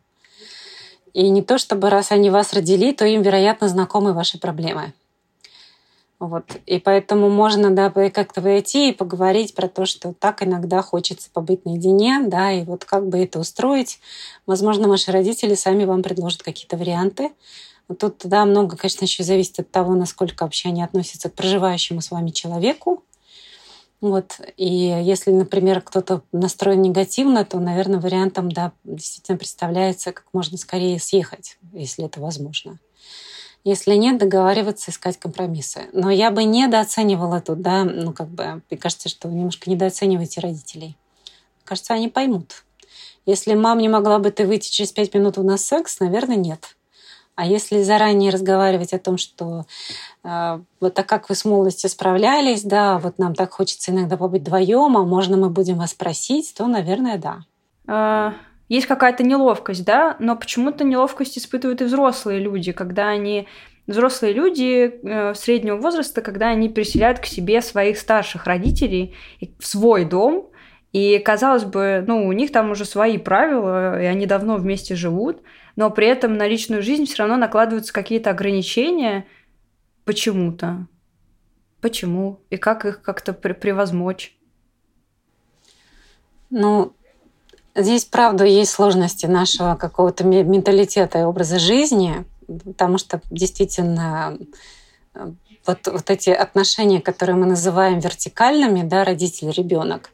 [1.13, 4.93] И не то, чтобы раз они вас родили, то им, вероятно, знакомы ваши проблемы.
[6.19, 6.45] Вот.
[6.65, 11.65] И поэтому можно да, как-то войти и поговорить про то, что так иногда хочется побыть
[11.65, 13.99] наедине, да, и вот как бы это устроить.
[14.45, 17.31] Возможно, ваши родители сами вам предложат какие-то варианты.
[17.99, 22.11] Тут, да, много, конечно, еще зависит от того, насколько вообще они относятся к проживающему с
[22.11, 23.03] вами человеку.
[24.01, 24.39] Вот.
[24.57, 30.99] И если, например, кто-то настроен негативно, то, наверное, вариантом, да, действительно представляется как можно скорее
[30.99, 32.79] съехать, если это возможно.
[33.65, 35.89] Если нет, договариваться, искать компромиссы.
[35.91, 40.39] Но я бы недооценивала тут, да, ну как бы, мне кажется, что вы немножко недооцениваете
[40.39, 40.95] родителей.
[41.63, 42.63] Кажется, они поймут.
[43.25, 46.77] Если мам не могла бы ты выйти через пять минут у нас секс, наверное, нет.
[47.33, 49.65] А если заранее разговаривать о том, что
[50.23, 54.43] э, вот так как вы с молодостью справлялись, да, вот нам так хочется иногда побыть
[54.43, 57.39] вдвоем, а можно мы будем вас просить, то, наверное, да.
[58.67, 63.47] Есть какая-то неловкость, да, но почему-то неловкость испытывают и взрослые люди, когда они
[63.85, 69.13] взрослые люди э, среднего возраста, когда они переселяют к себе своих старших родителей
[69.59, 70.49] в свой дом,
[70.91, 75.41] и казалось бы, ну, у них там уже свои правила, и они давно вместе живут,
[75.75, 79.27] но при этом на личную жизнь все равно накладываются какие-то ограничения
[80.05, 80.87] почему-то.
[81.81, 82.39] Почему?
[82.49, 84.35] И как их как-то превозмочь?
[86.49, 86.94] Ну,
[87.75, 94.37] Здесь, правда, есть сложности нашего какого-то менталитета и образа жизни, потому что действительно
[95.13, 95.31] э,
[95.65, 100.11] вот, вот эти отношения, которые мы называем вертикальными, да, родитель-ребенок,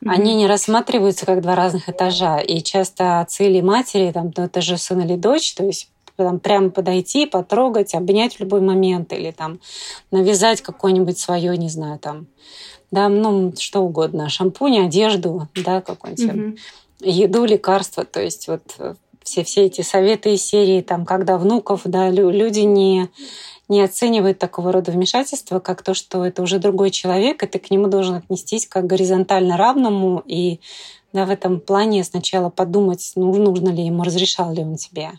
[0.00, 0.08] mm-hmm.
[0.08, 2.38] они не рассматриваются как два разных этажа.
[2.38, 6.38] И часто отцы или матери, там, ну, это же сын или дочь, то есть там,
[6.38, 9.58] прямо подойти, потрогать, обнять в любой момент или там
[10.12, 12.28] навязать какое-нибудь свое, не знаю, там,
[12.92, 16.58] да, ну, что угодно, шампунь, одежду, да, какой-нибудь mm-hmm
[17.00, 18.04] еду, лекарства.
[18.04, 22.60] То есть вот э, все, все эти советы из серии, там, когда внуков, да, люди
[22.60, 23.08] не,
[23.68, 27.70] не оценивают такого рода вмешательства, как то, что это уже другой человек, и ты к
[27.70, 30.60] нему должен отнестись как горизонтально равному, и
[31.12, 35.10] да, в этом плане сначала подумать, ну, нужно ли ему, разрешал ли он тебе.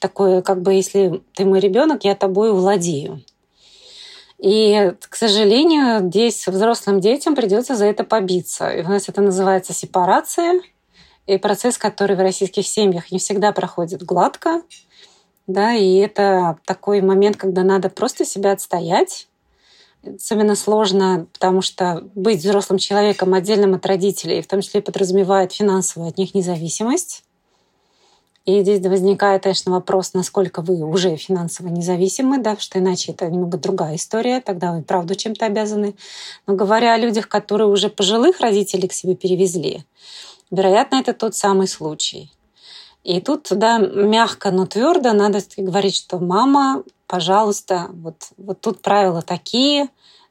[0.00, 3.22] Такое, как бы, если ты мой ребенок, я тобой владею.
[4.38, 8.68] И, к сожалению, здесь взрослым детям придется за это побиться.
[8.68, 10.60] И у нас это называется сепарация–
[11.26, 14.62] и процесс, который в российских семьях не всегда проходит гладко,
[15.46, 19.28] да, и это такой момент, когда надо просто себя отстоять.
[20.04, 26.08] Особенно сложно, потому что быть взрослым человеком отдельным от родителей, в том числе подразумевает финансовую
[26.08, 27.24] от них независимость.
[28.44, 33.58] И здесь возникает, конечно, вопрос, насколько вы уже финансово независимы, да, что иначе это немного
[33.58, 35.96] другая история, тогда вы правду чем-то обязаны.
[36.46, 39.84] Но говоря о людях, которые уже пожилых родителей к себе перевезли,
[40.50, 42.30] Вероятно, это тот самый случай.
[43.02, 49.22] И тут, да, мягко, но твердо надо говорить, что мама, пожалуйста, вот, вот тут правила
[49.22, 49.88] такие,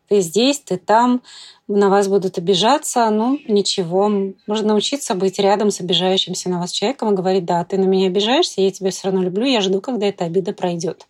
[0.08, 1.22] ты здесь, ты там,
[1.68, 4.12] на вас будут обижаться, ну, ничего.
[4.46, 8.08] Можно научиться быть рядом с обижающимся на вас человеком и говорить, да, ты на меня
[8.08, 11.00] обижаешься, я тебя все равно люблю, я жду, когда эта обида пройдет.
[11.00, 11.06] То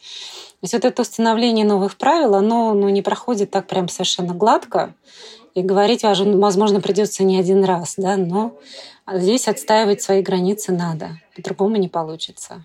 [0.62, 4.94] есть вот это установление новых правил, оно ну, не проходит так прям совершенно гладко.
[5.56, 8.60] И говорить, возможно, придется не один раз, да, но
[9.12, 11.12] здесь отстаивать свои границы надо.
[11.36, 12.64] По-другому не получится.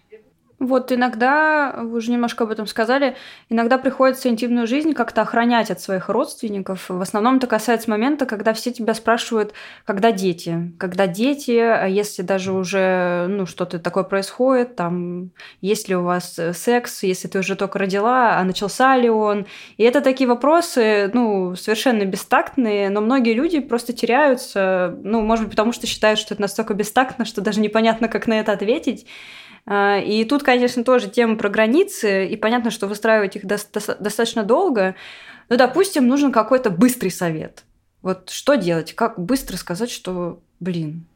[0.61, 3.17] Вот иногда, вы уже немножко об этом сказали,
[3.49, 6.91] иногда приходится интимную жизнь как-то охранять от своих родственников.
[6.91, 9.55] В основном это касается момента, когда все тебя спрашивают,
[9.87, 10.71] когда дети.
[10.79, 15.31] Когда дети, а если даже уже ну, что-то такое происходит, там,
[15.63, 19.47] есть ли у вас э, секс, если ты уже только родила, а начался ли он.
[19.79, 25.53] И это такие вопросы, ну, совершенно бестактные, но многие люди просто теряются, ну, может быть,
[25.53, 29.07] потому что считают, что это настолько бестактно, что даже непонятно, как на это ответить.
[29.67, 34.95] А, и тут, конечно, тоже тема про границы, и понятно, что выстраивать их достаточно долго.
[35.49, 37.65] Но, допустим, нужен какой-то быстрый совет.
[38.03, 38.95] Вот что делать?
[38.95, 41.07] Как быстро сказать, что, блин,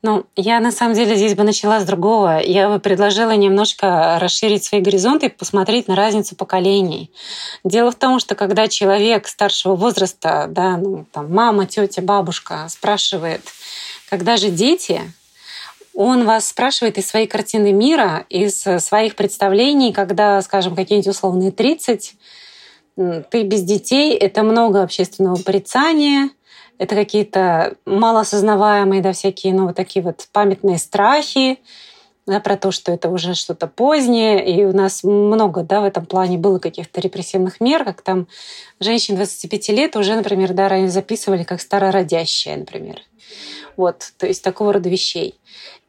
[0.00, 2.38] ну, я на самом деле здесь бы начала с другого.
[2.38, 7.10] Я бы предложила немножко расширить свои горизонты и посмотреть на разницу поколений.
[7.64, 13.42] Дело в том, что когда человек старшего возраста, да, ну, там, мама, тетя, бабушка спрашивает,
[14.08, 15.00] когда же дети,
[15.98, 22.14] он вас спрашивает из своей картины мира, из своих представлений, когда, скажем, какие-нибудь условные 30,
[23.30, 26.30] ты без детей, это много общественного порицания,
[26.78, 31.58] это какие-то малоосознаваемые, да, всякие, ну, вот такие вот памятные страхи,
[32.28, 34.46] да, про то, что это уже что-то позднее.
[34.46, 38.28] И у нас много да, в этом плане было каких-то репрессивных мер, как там
[38.78, 43.00] женщин 25 лет уже, например, да, записывали как старородящая, например.
[43.76, 45.40] Вот, то есть такого рода вещей.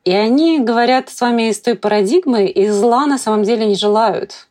[0.05, 4.47] И они говорят с вами из той парадигмы, и зла на самом деле не желают.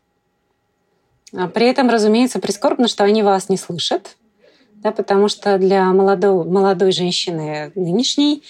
[1.37, 4.17] А при этом, разумеется, прискорбно, что они вас не слышат,
[4.77, 8.43] да, потому что для молодой, молодой женщины нынешней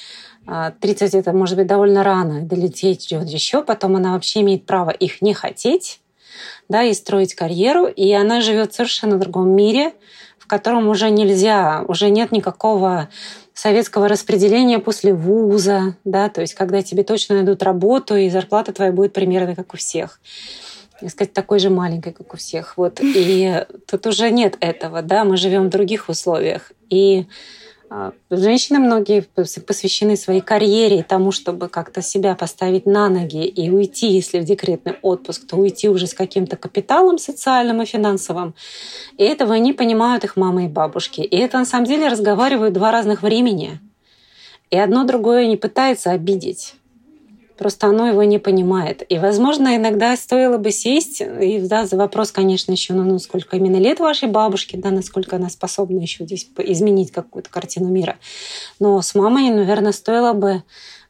[0.81, 4.91] 30 а, это может быть довольно рано, долететь идет еще, потом она вообще имеет право
[4.91, 6.01] их не хотеть,
[6.69, 9.93] да, и строить карьеру, и она живет в совершенно другом мире,
[10.49, 13.09] котором уже нельзя, уже нет никакого
[13.55, 18.93] советского распределения после вуза, да, то есть когда тебе точно найдут работу, и зарплата твоя
[18.93, 20.21] будет примерно как у всех
[21.07, 22.77] сказать, такой же маленькой, как у всех.
[22.77, 22.99] Вот.
[23.01, 26.73] И тут уже нет этого, да, мы живем в других условиях.
[26.91, 27.27] И
[28.31, 34.09] Женщины многие посвящены своей карьере и тому, чтобы как-то себя поставить на ноги и уйти,
[34.09, 38.55] если в декретный отпуск, то уйти уже с каким-то капиталом социальным и финансовым.
[39.17, 41.23] И этого не понимают их мамы и бабушки.
[41.23, 43.81] И это на самом деле разговаривают два разных времени.
[44.71, 46.75] И одно другое не пытается обидеть
[47.59, 49.03] просто оно его не понимает.
[49.11, 53.57] И, возможно, иногда стоило бы сесть и да, за вопрос, конечно, еще, ну, ну, сколько
[53.57, 58.17] именно лет вашей бабушке, да, насколько она способна еще здесь изменить какую-то картину мира.
[58.79, 60.63] Но с мамой, наверное, стоило бы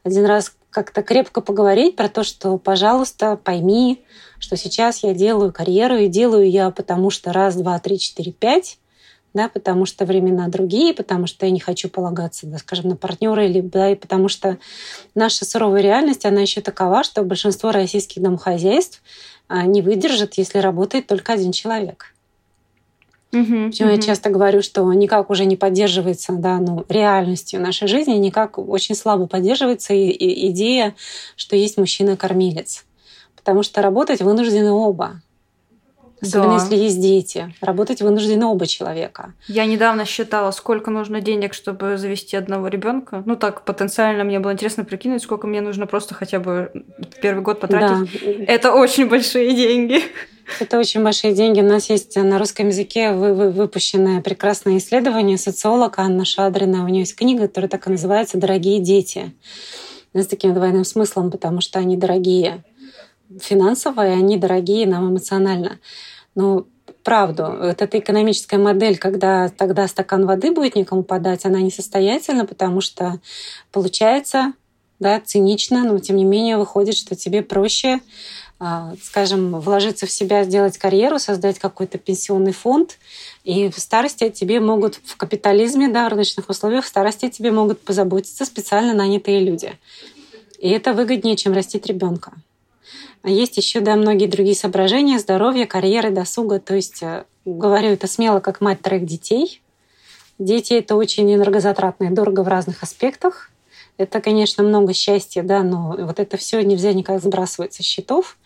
[0.03, 4.03] один раз как-то крепко поговорить про то, что, пожалуйста, пойми,
[4.38, 8.78] что сейчас я делаю карьеру, и делаю я потому что раз, два, три, четыре, пять,
[9.39, 13.47] да, потому что времена другие, потому что я не хочу полагаться, да, скажем, на партнера,
[13.47, 14.59] или да, и потому что
[15.14, 19.01] наша суровая реальность, она еще такова, что большинство российских домохозяйств
[19.47, 22.14] а, не выдержит, если работает только один человек.
[23.30, 23.93] Uh-huh, uh-huh.
[23.93, 28.97] Я часто говорю, что никак уже не поддерживается да, ну, реальностью нашей жизни, никак очень
[28.97, 30.97] слабо поддерживается и, и идея,
[31.36, 32.84] что есть мужчина-кормилец.
[33.36, 35.20] Потому что работать вынуждены оба.
[36.20, 36.62] Особенно да.
[36.62, 37.54] если есть дети.
[37.60, 39.34] Работать вынуждены оба человека.
[39.46, 43.22] Я недавно считала, сколько нужно денег, чтобы завести одного ребенка.
[43.24, 46.72] Ну так, потенциально мне было интересно прикинуть, сколько мне нужно просто хотя бы
[47.22, 48.20] первый год потратить.
[48.20, 48.52] Да.
[48.52, 50.00] Это очень большие деньги.
[50.60, 51.60] Это очень большие деньги.
[51.60, 56.84] У нас есть на русском языке выпущенное прекрасное исследование социолога Анна Шадрина.
[56.84, 59.34] У нее есть книга, которая так и называется «Дорогие дети».
[60.14, 62.64] С таким двойным смыслом, потому что они дорогие
[63.40, 65.78] финансово, и они дорогие нам эмоционально.
[66.34, 66.66] Но
[67.02, 72.80] правду, вот эта экономическая модель, когда тогда стакан воды будет некому подать, она несостоятельна, потому
[72.80, 73.20] что
[73.72, 74.52] получается
[74.98, 78.00] да, цинично, но тем не менее выходит, что тебе проще,
[78.58, 82.98] а, скажем, вложиться в себя, сделать карьеру, создать какой-то пенсионный фонд,
[83.44, 87.80] и в старости тебе могут в капитализме, да, в рыночных условиях, в старости тебе могут
[87.80, 89.72] позаботиться специально нанятые люди.
[90.58, 92.32] И это выгоднее, чем растить ребенка.
[93.28, 96.60] А есть еще, да, многие другие соображения, здоровья, карьеры, досуга.
[96.60, 99.60] То есть, э, говорю это смело, как мать троих детей.
[100.38, 103.50] Дети— это очень энергозатратно и дорого в разных аспектах.
[103.98, 108.38] Это, конечно, много счастья, да, но вот это все нельзя никак сбрасывать со счетов.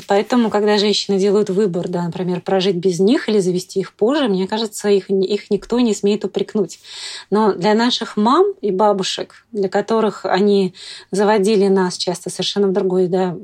[0.00, 4.28] И поэтому, когда женщины делают выбор, да, например, прожить без них или завести их позже,
[4.28, 6.80] мне кажется, их, их никто не смеет упрекнуть.
[7.28, 10.74] Но для наших мам и бабушек, для которых они
[11.10, 13.36] заводили нас часто совершенно в другой да,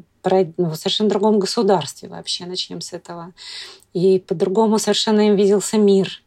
[0.56, 3.34] ну, в совершенно другом государстве вообще, начнем с этого.
[3.92, 6.22] И по-другому совершенно им виделся мир.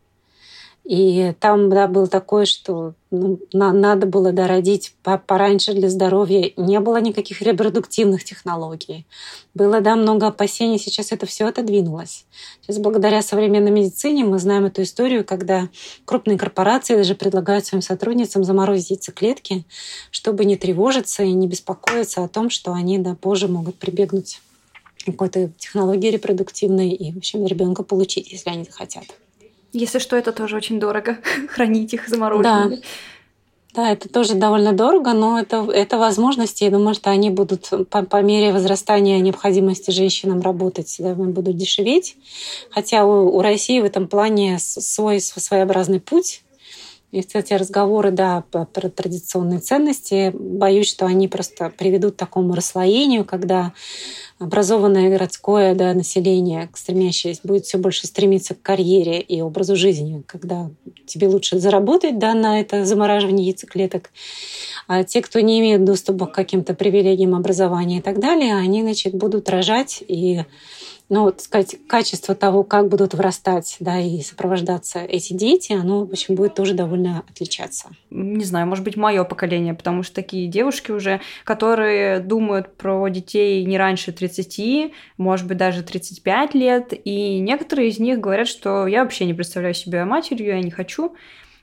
[0.89, 4.95] И там да, было такое, что ну, на, надо было дородить
[5.27, 6.51] пораньше для здоровья.
[6.57, 9.05] Не было никаких репродуктивных технологий.
[9.53, 10.79] Было, да, много опасений.
[10.79, 12.25] Сейчас это все отодвинулось.
[12.61, 15.69] Сейчас благодаря современной медицине мы знаем эту историю, когда
[16.05, 19.65] крупные корпорации даже предлагают своим сотрудницам заморозить яйцеклетки,
[20.09, 24.41] чтобы не тревожиться и не беспокоиться о том, что они да, позже могут прибегнуть
[24.97, 29.05] к какой-то технологии репродуктивной и, в общем, ребенка получить, если они захотят.
[29.71, 32.75] Если что, это тоже очень дорого, хранить их замороженными.
[32.75, 32.81] Да.
[33.75, 36.63] Да, это тоже довольно дорого, но это, это возможности.
[36.63, 42.17] Я думаю, что они будут по, по мере возрастания необходимости женщинам работать, да, будут дешеветь.
[42.71, 46.41] Хотя у, у России в этом плане свой своеобразный путь.
[47.11, 53.23] И, кстати, разговоры, да, про традиционные ценности, боюсь, что они просто приведут к такому расслоению,
[53.23, 53.73] когда
[54.39, 60.71] образованное городское да, население, стремящееся, будет все больше стремиться к карьере и образу жизни, когда
[61.05, 64.11] тебе лучше заработать да, на это замораживание яйцеклеток.
[64.87, 69.13] А те, кто не имеет доступа к каким-то привилегиям образования и так далее, они значит,
[69.13, 70.45] будут рожать и
[71.09, 76.11] ну, так сказать, качество того, как будут вырастать, да, и сопровождаться эти дети, оно, в
[76.11, 77.89] общем, будет тоже довольно отличаться.
[78.11, 83.65] Не знаю, может быть, мое поколение, потому что такие девушки уже, которые думают про детей
[83.65, 89.03] не раньше 30, может быть, даже 35 лет, и некоторые из них говорят, что я
[89.03, 91.15] вообще не представляю себя матерью, я не хочу,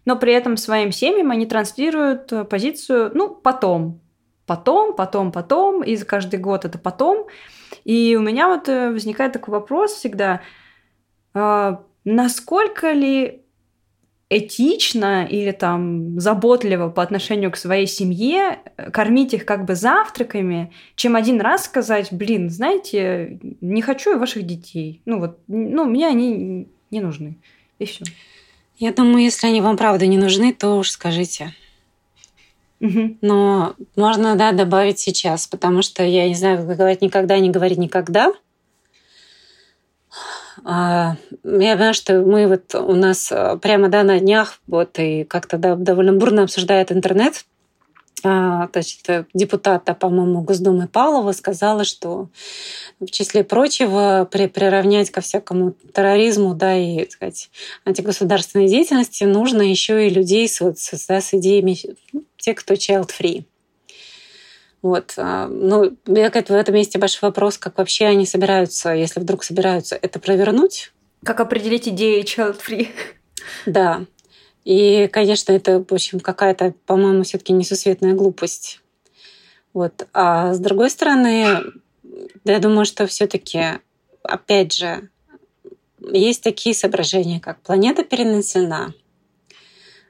[0.04, 4.00] но при этом своим семьям они транслируют позицию, ну, потом,
[4.46, 7.26] потом, потом, потом, и за каждый год это потом,
[7.84, 10.40] и у меня вот э, возникает такой вопрос всегда,
[11.34, 13.42] а, насколько ли
[14.28, 20.72] этично или там заботливо по отношению к своей семье э, кормить их как бы завтраками,
[20.96, 25.00] чем один раз сказать, блин, знаете, не хочу я ваших детей.
[25.04, 27.36] Ну вот, ну, мне они не нужны.
[27.78, 28.04] И все.
[28.78, 31.54] Я думаю, если они вам правда не нужны, то уж скажите.
[32.80, 37.78] Но можно, да, добавить сейчас, потому что я не знаю, как говорить никогда, не говорить
[37.78, 38.32] никогда.
[40.64, 45.24] А, я понимаю, что мы вот у нас а, прямо да, на днях вот и
[45.24, 47.44] как-то да, довольно бурно обсуждает интернет
[48.22, 52.28] значит, депутата, по-моему, Госдумы Павлова сказала, что
[52.98, 57.50] в числе прочего при, приравнять ко всякому терроризму да, и так сказать,
[57.84, 61.78] антигосударственной деятельности нужно еще и людей с, вот, с, да, с идеями,
[62.36, 63.44] те, кто child-free.
[64.82, 65.14] Вот.
[65.16, 70.20] А, ну, в этом месте большой вопрос, как вообще они собираются, если вдруг собираются, это
[70.20, 70.92] провернуть?
[71.24, 72.88] Как определить идеи child-free?
[73.66, 74.04] Да.
[74.64, 78.80] И, конечно, это, в общем, какая-то, по-моему, все-таки несусветная глупость.
[79.72, 80.06] Вот.
[80.12, 81.62] А с другой стороны,
[82.44, 83.80] я думаю, что все-таки,
[84.22, 85.08] опять же,
[86.00, 88.94] есть такие соображения, как планета перенаселена.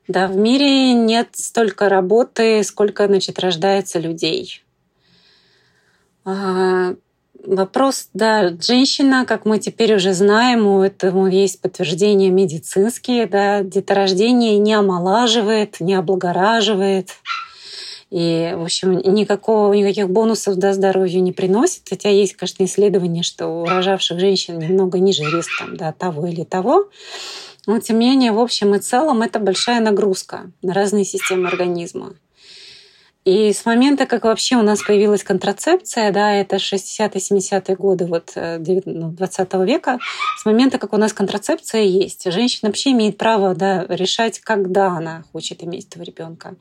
[0.09, 4.63] Да, в мире нет столько работы, сколько, значит, рождается людей.
[6.25, 6.95] А,
[7.47, 14.59] Вопрос, да, женщина, как мы теперь уже знаем, у этого есть подтверждения медицинские, да, деторождение
[14.59, 17.11] не омолаживает, не облагораживает.
[18.11, 21.83] И, в общем, никакого, никаких бонусов да, здоровью не приносит.
[21.89, 26.43] Хотя есть, конечно, исследования, что у рожавших женщин немного ниже риск там, да, того или
[26.43, 26.89] того.
[27.67, 32.15] Но, тем не менее, в общем и целом, это большая нагрузка на разные системы организма.
[33.27, 38.37] И с момента, как вообще у нас появилась контрацепция, да, это 60-70-е годы вот, 20
[38.37, 39.99] э, ну, века,
[40.39, 45.25] с момента, как у нас контрацепция есть, женщина вообще имеет право да, решать, когда она
[45.33, 46.55] хочет иметь этого ребенка.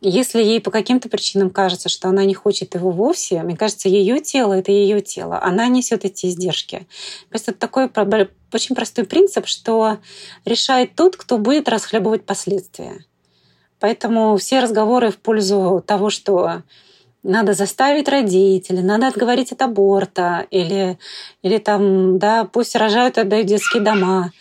[0.00, 4.20] Если ей по каким-то причинам кажется, что она не хочет его вовсе, мне кажется, ее
[4.20, 6.86] тело это ее тело, она несет эти издержки.
[7.30, 7.90] Просто такой
[8.52, 9.98] очень простой принцип, что
[10.44, 13.04] решает тот, кто будет расхлебывать последствия.
[13.86, 16.64] Поэтому все разговоры в пользу того, что
[17.22, 20.98] надо заставить родителей, надо отговорить от аборта, или,
[21.42, 24.32] или там, да, пусть рожают отдают детские дома.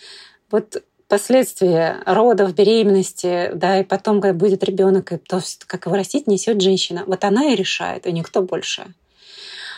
[0.49, 6.25] Вот последствия родов, беременности, да, и потом, когда будет ребенок, и то, как его растить,
[6.25, 7.03] несет женщина.
[7.05, 8.95] Вот она и решает, и никто больше.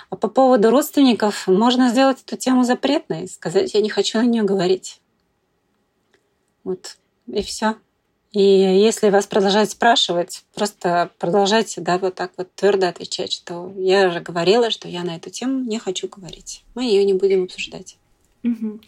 [0.10, 4.44] А по поводу родственников можно сделать эту тему запретной, сказать, я не хочу на нее
[4.44, 5.02] говорить.
[6.64, 6.96] Вот,
[7.28, 7.76] и все.
[8.38, 14.12] И если вас продолжают спрашивать, просто продолжайте, да, вот так вот твердо отвечать, что я
[14.12, 16.64] же говорила, что я на эту тему не хочу говорить.
[16.76, 17.98] Мы ее не будем обсуждать.
[18.44, 18.80] Угу.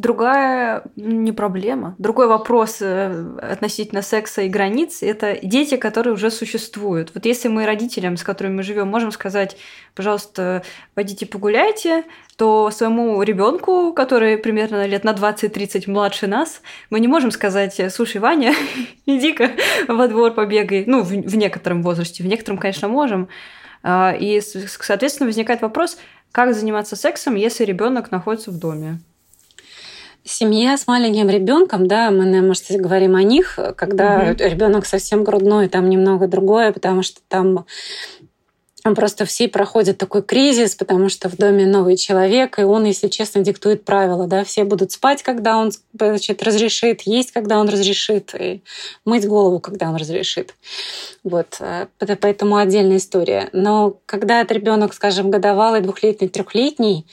[0.00, 1.94] Другая не проблема.
[1.98, 7.10] Другой вопрос э, относительно секса и границ– это дети, которые уже существуют.
[7.12, 9.58] Вот если мы родителям, с которыми мы живем, можем сказать,
[9.94, 10.62] пожалуйста,
[10.94, 12.04] пойдите погуляйте,
[12.36, 18.22] то своему ребенку, который примерно лет на 20-30 младше нас, мы не можем сказать, слушай,
[18.22, 18.54] Ваня,
[19.04, 19.50] иди-ка
[19.86, 20.84] во двор побегай.
[20.86, 23.28] Ну, в, в некотором возрасте, в некотором, конечно, можем.
[23.82, 25.98] А, и, соответственно, возникает вопрос,
[26.32, 28.98] как заниматься сексом, если ребенок находится в доме?
[30.30, 34.44] Семья с маленьким ребенком, да, мы, может, говорим о них, когда угу.
[34.44, 37.66] ребенок совсем грудной, там немного другое, потому что там
[38.82, 43.42] Просто все проходят такой кризис, потому что в доме новый человек, и он, если честно,
[43.42, 44.26] диктует правила.
[44.26, 44.42] Да?
[44.44, 48.62] Все будут спать, когда он значит, разрешит, есть, когда он разрешит, и
[49.04, 50.54] мыть голову, когда он разрешит.
[51.22, 51.58] Вот.
[51.60, 53.50] Э, поэтому отдельная история.
[53.52, 57.06] Но когда это ребенок, скажем, годовалый, двухлетний, трехлетний,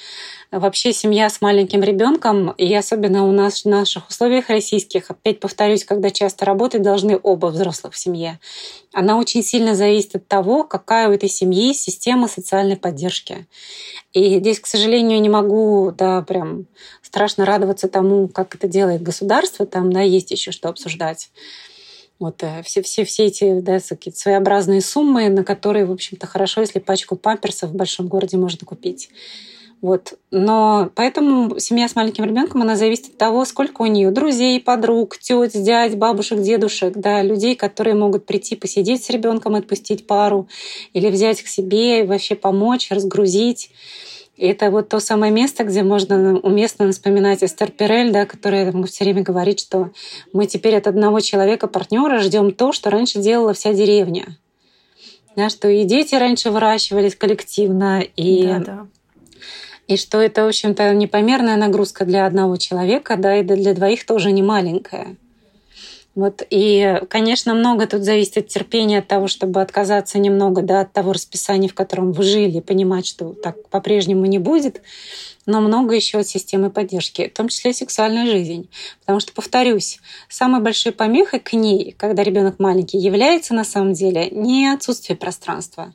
[0.52, 5.84] вообще семья с маленьким ребенком, и особенно у нас в наших условиях российских, опять повторюсь,
[5.84, 8.40] когда часто работать должны оба взрослых в семье,
[8.94, 13.48] она очень сильно зависит от того, какая у этой семьи система социальной поддержки.
[14.14, 16.66] И здесь, к сожалению, не могу, да, прям
[17.02, 21.30] страшно радоваться тому, как это делает государство, там, да, есть еще что обсуждать.
[22.20, 26.80] Вот э, все, все, все эти да, своеобразные суммы, на которые, в общем-то, хорошо, если
[26.80, 29.10] пачку памперсов в большом городе можно купить.
[29.82, 30.14] Вот.
[30.32, 35.18] Но поэтому семья с маленьким ребенком, она зависит от того, сколько у нее друзей, подруг,
[35.20, 40.48] теть, дядь, бабушек, дедушек, да, людей, которые могут прийти посидеть с ребенком, отпустить пару,
[40.94, 43.70] или взять к себе, вообще помочь, разгрузить.
[44.36, 49.24] Это вот то самое место, где можно уместно вспоминать Эстер Перель, да, которая все время
[49.24, 49.92] говорит, что
[50.34, 54.38] мы теперь от одного человека, партнера, ждем то, что раньше делала вся деревня.
[55.36, 58.88] Да, что и дети раньше выращивались коллективно, и да, да
[59.88, 64.32] и что это, в общем-то, непомерная нагрузка для одного человека, да, и для двоих тоже
[64.32, 65.16] не маленькая.
[66.18, 70.92] Вот, и, конечно, много тут зависит от терпения, от того, чтобы отказаться немного да, от
[70.92, 74.82] того расписания, в котором вы жили, понимать, что так по-прежнему не будет,
[75.46, 78.68] но много еще от системы поддержки, в том числе сексуальная жизнь.
[79.02, 84.32] Потому что, повторюсь, самой большой помехой к ней, когда ребенок маленький, является на самом деле
[84.32, 85.94] не отсутствие пространства.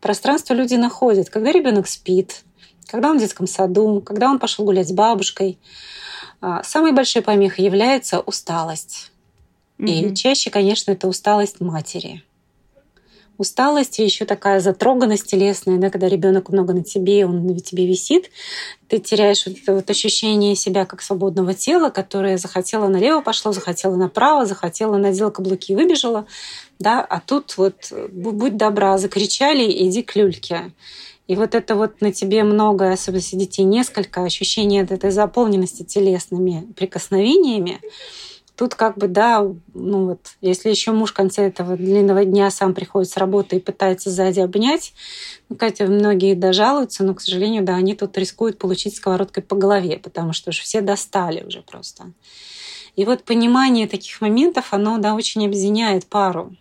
[0.00, 2.44] Пространство люди находят, когда ребенок спит,
[2.90, 5.58] когда он в детском саду, когда он пошел гулять с бабушкой.
[6.40, 9.12] А, самой большой помехой является усталость.
[9.78, 10.12] Mm-hmm.
[10.12, 12.22] И чаще, конечно, это усталость матери.
[13.40, 17.86] Усталость и еще такая затроганность телесная, да, когда ребенок много на тебе, он на тебе
[17.86, 18.30] висит,
[18.86, 23.96] ты теряешь вот это вот ощущение себя как свободного тела, которое захотело налево пошло, захотело
[23.96, 26.26] направо, захотело надела каблуки и выбежала,
[26.78, 30.72] да, а тут вот будь добра, закричали, иди к люльке.
[31.30, 36.66] И вот это вот на тебе много, особенно если детей несколько, ощущение этой заполненности телесными
[36.72, 37.80] прикосновениями,
[38.56, 42.74] тут как бы, да, ну вот, если еще муж в конце этого длинного дня сам
[42.74, 44.92] приходит с работы и пытается сзади обнять,
[45.48, 49.98] ну, кстати, многие дожалуются, но, к сожалению, да, они тут рискуют получить сковородкой по голове,
[49.98, 52.10] потому что уже все достали уже просто.
[52.96, 56.56] И вот понимание таких моментов, оно, да, очень объединяет пару.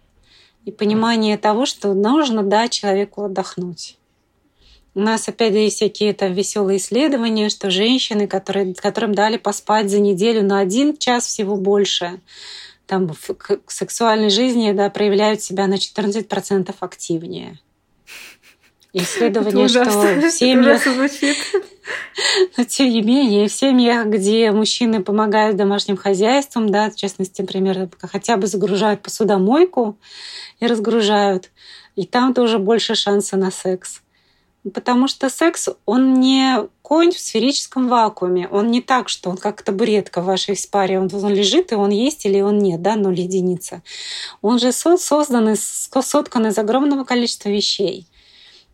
[0.66, 3.96] И понимание того, что нужно дать человеку отдохнуть.
[4.96, 10.00] У нас опять есть всякие это веселые исследования, что женщины, которые, которым дали поспать за
[10.00, 12.20] неделю на один час всего больше,
[12.88, 13.38] там в
[13.68, 17.60] сексуальной жизни да, проявляют себя на 14% активнее.
[18.92, 20.82] Исследование, что в семьях...
[22.58, 27.90] Но тем не менее, в семьях, где мужчины помогают домашним хозяйством, да, в частности, например,
[28.00, 29.98] хотя бы загружают посудомойку
[30.60, 31.52] и разгружают,
[31.96, 34.02] и там тоже больше шанса на секс.
[34.74, 38.48] Потому что секс, он не конь в сферическом вакууме.
[38.50, 41.00] Он не так, что он как табуретка в вашей паре.
[41.00, 43.82] Он, он лежит, и он есть или он нет, да, ноль единица.
[44.42, 48.06] Он же создан из, соткан из огромного количества вещей.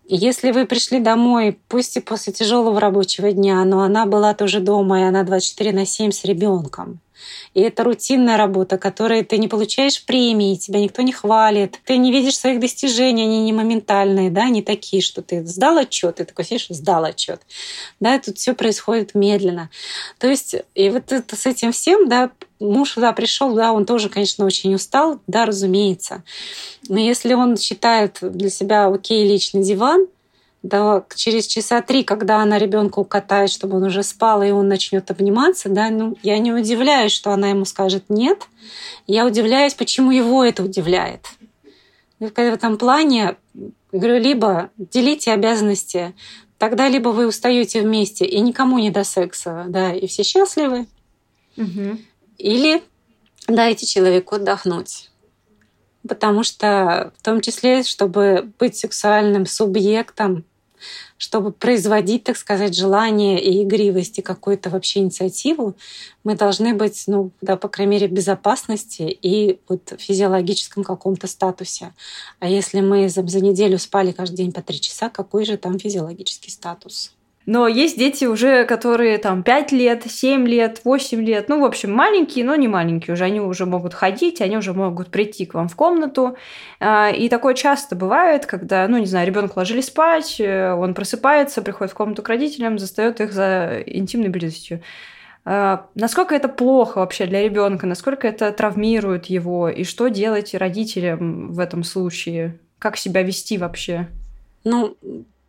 [0.08, 5.02] Если вы пришли домой, пусть и после тяжелого рабочего дня, но она была тоже дома,
[5.02, 7.00] и она 24 на 7 с ребенком,
[7.54, 12.12] и это рутинная работа, которой ты не получаешь премии, тебя никто не хвалит, ты не
[12.12, 16.46] видишь своих достижений, они не моментальные, да, не такие, что ты сдал отчет, ты такой
[16.46, 17.42] сидишь, сдал отчет.
[18.00, 19.70] Да, тут все происходит медленно.
[20.20, 24.10] То есть, и вот это, с этим всем, да, муж да, пришел, да, он тоже,
[24.10, 26.24] конечно, очень устал, да, разумеется.
[26.88, 30.08] Но если он считает для себя окей личный диван,
[30.66, 35.10] да, через часа три, когда она ребенка укатает, чтобы он уже спал, и он начнет
[35.12, 38.48] обниматься, да, ну, я не удивляюсь, что она ему скажет нет.
[39.06, 41.28] Я удивляюсь, почему его это удивляет.
[42.20, 43.36] И в этом плане,
[43.92, 46.14] говорю, либо делите обязанности
[46.58, 50.88] тогда либо вы устаете вместе и никому не до секса, да, и все счастливы,
[51.58, 52.00] угу.
[52.38, 52.82] или
[53.48, 55.12] дайте человеку отдохнуть.
[56.08, 60.46] Потому что в том числе, чтобы быть сексуальным субъектом,
[61.18, 65.76] чтобы производить, так сказать, желание и игривость и какую-то вообще инициативу,
[66.24, 71.28] мы должны быть, ну, да, по крайней мере, в безопасности и вот в физиологическом каком-то
[71.28, 71.94] статусе.
[72.40, 75.80] А если мы за, за неделю спали каждый день по три часа, какой же там
[75.80, 77.14] физиологический статус?
[77.46, 81.92] Но есть дети уже, которые там 5 лет, 7 лет, 8 лет, ну, в общем,
[81.92, 85.68] маленькие, но не маленькие уже, они уже могут ходить, они уже могут прийти к вам
[85.68, 86.38] в комнату.
[86.80, 91.62] А, и такое часто бывает, когда, ну, не знаю, ребенка ложили спать, э, он просыпается,
[91.62, 94.82] приходит в комнату к родителям, застает их за интимной близостью.
[95.48, 101.54] А, насколько это плохо вообще для ребенка, насколько это травмирует его, и что делать родителям
[101.54, 102.60] в этом случае?
[102.80, 104.08] Как себя вести вообще?
[104.64, 104.98] Ну,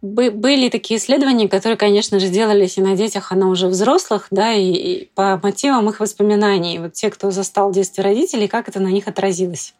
[0.06, 4.52] были такие исследования, которые, конечно же, делались и на детях, а на уже взрослых, да,
[4.52, 6.78] и, и по мотивам их воспоминаний.
[6.78, 9.74] Вот те, кто застал в детстве родителей, как это на них отразилось.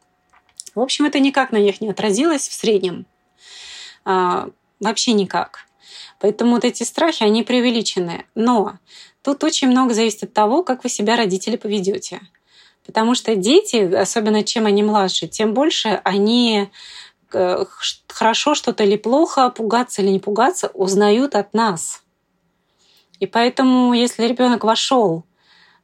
[0.75, 3.07] В общем, это никак на них не отразилось в среднем.
[4.05, 4.49] А,
[4.81, 5.67] вообще никак.
[6.21, 8.27] Поэтому вот эти страхи, они преувеличены.
[8.35, 8.75] Но
[9.23, 12.21] тут очень много зависит от того, как вы себя, родители, поведете.
[12.85, 16.69] Потому что дети, особенно чем они младше, тем больше они
[18.09, 22.03] хорошо что-то или плохо, пугаться или не пугаться, узнают от нас.
[23.21, 25.25] И поэтому, если ребенок вошел,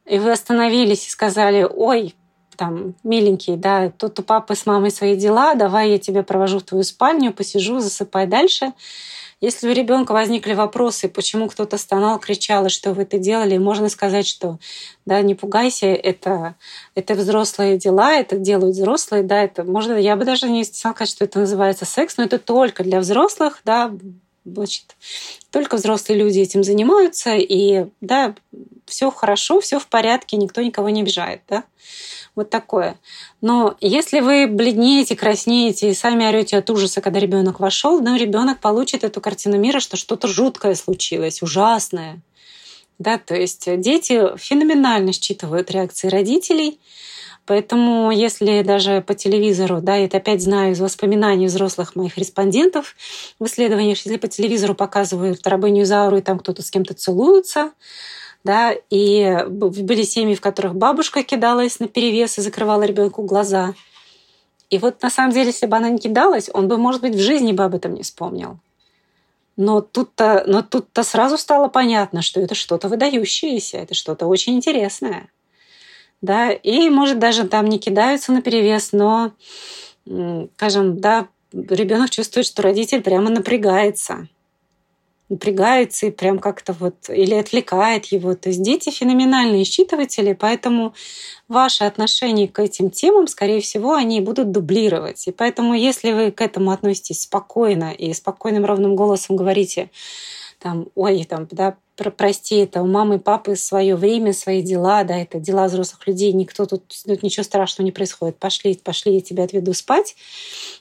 [0.05, 2.15] и вы остановились и сказали, ой,
[2.55, 6.63] там, миленький, да, тут у папы с мамой свои дела, давай я тебя провожу в
[6.63, 8.73] твою спальню, посижу, засыпай дальше.
[9.43, 13.89] Если у ребенка возникли вопросы, почему кто-то стонал, кричал, и что вы это делали, можно
[13.89, 14.57] сказать, что
[15.05, 16.55] да, не пугайся, это,
[16.95, 21.09] это взрослые дела, это делают взрослые, да, это можно, я бы даже не стала сказать,
[21.09, 23.91] что это называется секс, но это только для взрослых, да,
[24.45, 24.95] значит,
[25.51, 28.35] только взрослые люди этим занимаются, и да,
[28.85, 31.65] все хорошо, все в порядке, никто никого не обижает, да.
[32.35, 32.97] Вот такое.
[33.41, 38.59] Но если вы бледнеете, краснеете и сами орете от ужаса, когда ребенок вошел, ну, ребенок
[38.59, 42.21] получит эту картину мира, что что-то жуткое случилось, ужасное.
[42.97, 46.79] Да, то есть дети феноменально считывают реакции родителей,
[47.45, 52.95] Поэтому если даже по телевизору, да, это опять знаю из воспоминаний взрослых моих респондентов
[53.39, 57.71] в исследованиях, если по телевизору показывают рабыню Зауру, и там кто-то с кем-то целуется,
[58.43, 63.73] да, и были семьи, в которых бабушка кидалась на перевес и закрывала ребенку глаза.
[64.69, 67.19] И вот на самом деле, если бы она не кидалась, он бы, может быть, в
[67.19, 68.57] жизни бы об этом не вспомнил.
[69.55, 75.29] Но тут-то, но тут-то сразу стало понятно, что это что-то выдающееся, это что-то очень интересное.
[76.21, 79.31] Да, и, может, даже там не кидаются на перевес, но,
[80.55, 84.27] скажем, да, ребенок чувствует, что родитель прямо напрягается
[85.29, 88.35] напрягается и прям как-то вот или отвлекает его.
[88.35, 90.93] То есть дети феноменальные считыватели, поэтому
[91.47, 95.27] ваши отношения к этим темам, скорее всего, они будут дублировать.
[95.27, 99.89] И поэтому, если вы к этому относитесь спокойно и спокойным ровным голосом говорите,
[100.63, 105.03] там, ой, там, да, про, прости, это у мамы и папы свое время, свои дела,
[105.03, 108.37] да, это дела взрослых людей, никто тут, тут ничего страшного не происходит.
[108.37, 110.15] Пошли, пошли, я тебя отведу спать,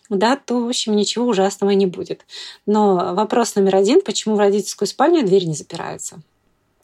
[0.08, 2.24] да, то, в общем, ничего ужасного не будет.
[2.64, 6.20] Но вопрос номер один, почему в родительскую спальню дверь не запирается?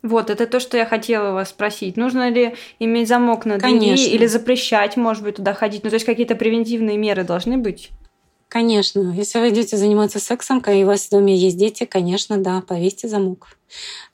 [0.03, 1.96] Вот, это то, что я хотела вас спросить.
[1.96, 4.11] Нужно ли иметь замок на двери Конечно.
[4.11, 5.84] или запрещать, может быть, туда ходить?
[5.84, 7.90] Ну, то есть какие-то превентивные меры должны быть?
[8.49, 12.62] Конечно, если вы идете заниматься сексом, и у вас в доме есть дети, конечно, да,
[12.62, 13.49] повесьте замок.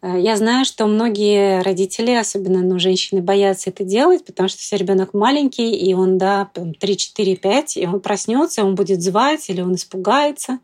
[0.03, 4.77] Э, я знаю, что многие родители, особенно ну, женщины, боятся это делать, потому что если
[4.77, 9.61] ребенок маленький, и он, да, 3, 4, 5, и он проснется, он будет звать, или
[9.61, 10.59] он испугается.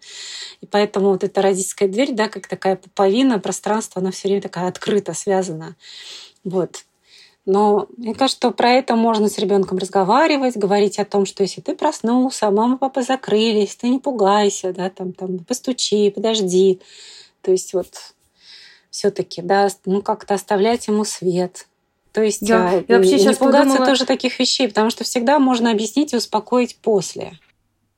[0.61, 4.67] И поэтому вот эта родительская дверь, да, как такая пуповина, пространство, она все время такая
[4.67, 5.77] открыто связана.
[6.43, 6.85] Вот.
[7.51, 11.61] Но мне кажется, что про это можно с ребенком разговаривать, говорить о том, что если
[11.61, 16.81] ты проснулся, а мама, папа закрылись, ты не пугайся, да, там, там, постучи, подожди.
[17.43, 17.89] То есть вот
[18.91, 21.67] все-таки, да, ну как-то оставлять ему свет.
[22.13, 23.87] То есть я, я вообще не сейчас пугаться подумала...
[23.87, 27.33] тоже таких вещей, потому что всегда можно объяснить и успокоить после.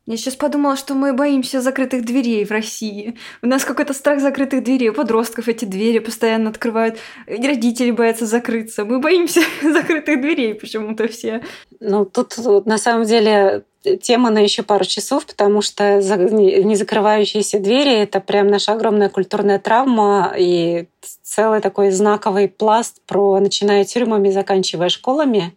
[0.07, 3.17] Я сейчас подумала, что мы боимся закрытых дверей в России.
[3.41, 4.89] У нас какой-то страх закрытых дверей.
[4.89, 6.99] У подростков эти двери постоянно открывают.
[7.27, 8.85] Родители боятся закрыться.
[8.85, 11.43] Мы боимся закрытых дверей почему-то все.
[11.79, 12.37] Ну, тут
[12.67, 13.65] на самом деле
[14.01, 19.59] тема на еще пару часов, потому что не закрывающиеся двери— это прям наша огромная культурная
[19.59, 20.87] травма и
[21.23, 25.57] целый такой знаковый пласт про начиная тюрьмами, заканчивая школами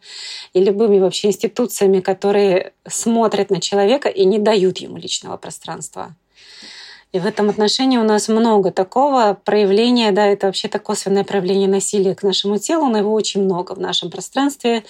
[0.54, 6.16] и любыми вообще институциями, которые смотрят на человека и не дают ему личного пространства.
[7.16, 12.14] И в этом отношении у нас много такого проявления, да, это вообще-то косвенное проявление насилия
[12.14, 14.84] к нашему телу, но его очень много в нашем пространстве.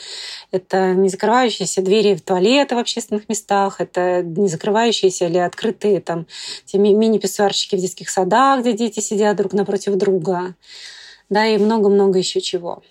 [0.50, 6.26] Это не закрывающиеся двери в туалеты в общественных местах, это не закрывающиеся или открытые там
[6.66, 10.56] те мини-писсуарчики в детских садах, где дети сидят друг напротив друга,
[11.30, 12.82] да, и много-много еще чего.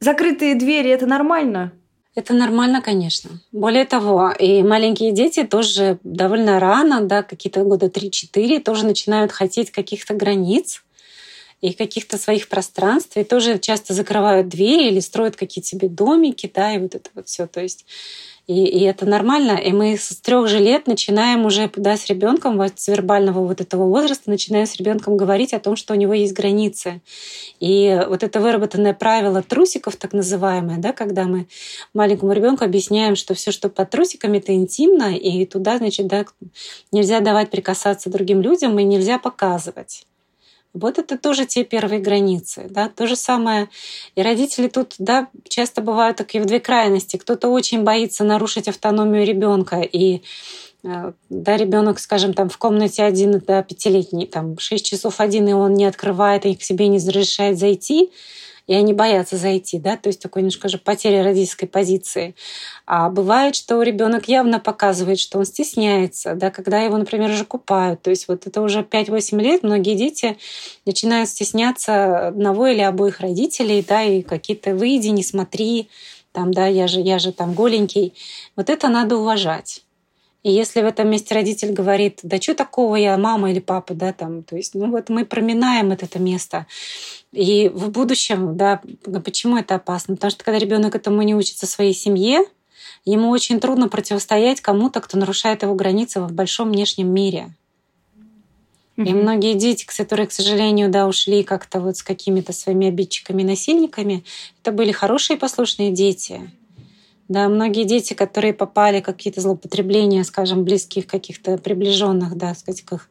[0.00, 1.70] Закрытые двери— это нормально?
[2.14, 3.40] Это нормально, конечно.
[3.50, 9.72] Более того, и маленькие дети тоже довольно рано, да, какие-то года 3-4, тоже начинают хотеть
[9.72, 10.84] каких-то границ
[11.60, 16.72] и каких-то своих пространств, и тоже часто закрывают двери или строят какие-то себе домики, да,
[16.74, 17.48] и вот это вот все.
[17.48, 17.84] То есть
[18.46, 19.52] и, и это нормально.
[19.52, 23.60] И мы с трех же лет начинаем уже да, с ребенком, вот с вербального вот
[23.60, 27.00] этого возраста, начинаем с ребенком говорить о том, что у него есть границы.
[27.60, 31.46] И вот это выработанное правило трусиков, так называемое, да, когда мы
[31.94, 36.26] маленькому ребенку объясняем, что все, что под трусиками, это интимно, и туда, значит, да,
[36.92, 40.04] нельзя давать прикасаться другим людям, и нельзя показывать.
[40.74, 42.66] Вот это тоже те первые границы.
[42.68, 42.88] Да?
[42.88, 43.68] То же самое.
[44.16, 47.16] И родители тут да, часто бывают такие в две крайности.
[47.16, 50.22] Кто-то очень боится нарушить автономию ребенка и
[50.82, 55.52] э, да, ребенок, скажем, там в комнате один, да, пятилетний, там шесть часов один, и
[55.52, 58.10] он не открывает, и к себе не разрешает зайти,
[58.66, 62.34] и они боятся зайти, да, то есть такой немножко же потеря родительской позиции.
[62.86, 68.02] А бывает, что ребенок явно показывает, что он стесняется, да, когда его, например, уже купают.
[68.02, 70.38] То есть вот это уже 5-8 лет многие дети
[70.86, 75.88] начинают стесняться одного или обоих родителей, да, и какие-то «выйди, не смотри»,
[76.32, 78.12] там, да, я же, я же там голенький.
[78.56, 79.82] Вот это надо уважать.
[80.44, 84.12] И если в этом месте родитель говорит, да что такого я, мама или папа, да,
[84.12, 86.66] там, то есть, ну вот мы проминаем это, это место.
[87.32, 88.82] И в будущем, да,
[89.24, 90.16] почему это опасно?
[90.16, 92.44] Потому что когда ребенок этому не учится в своей семье,
[93.06, 97.54] ему очень трудно противостоять кому-то, кто нарушает его границы в большом внешнем мире.
[98.98, 99.08] Mm-hmm.
[99.08, 104.24] И многие дети, которые, к сожалению, да, ушли как-то вот с какими-то своими обидчиками, насильниками,
[104.60, 106.50] это были хорошие послушные дети.
[107.26, 113.08] Да, многие дети, которые попали какие-то злоупотребления, скажем, близких каких-то приближенных, да, сказать, к их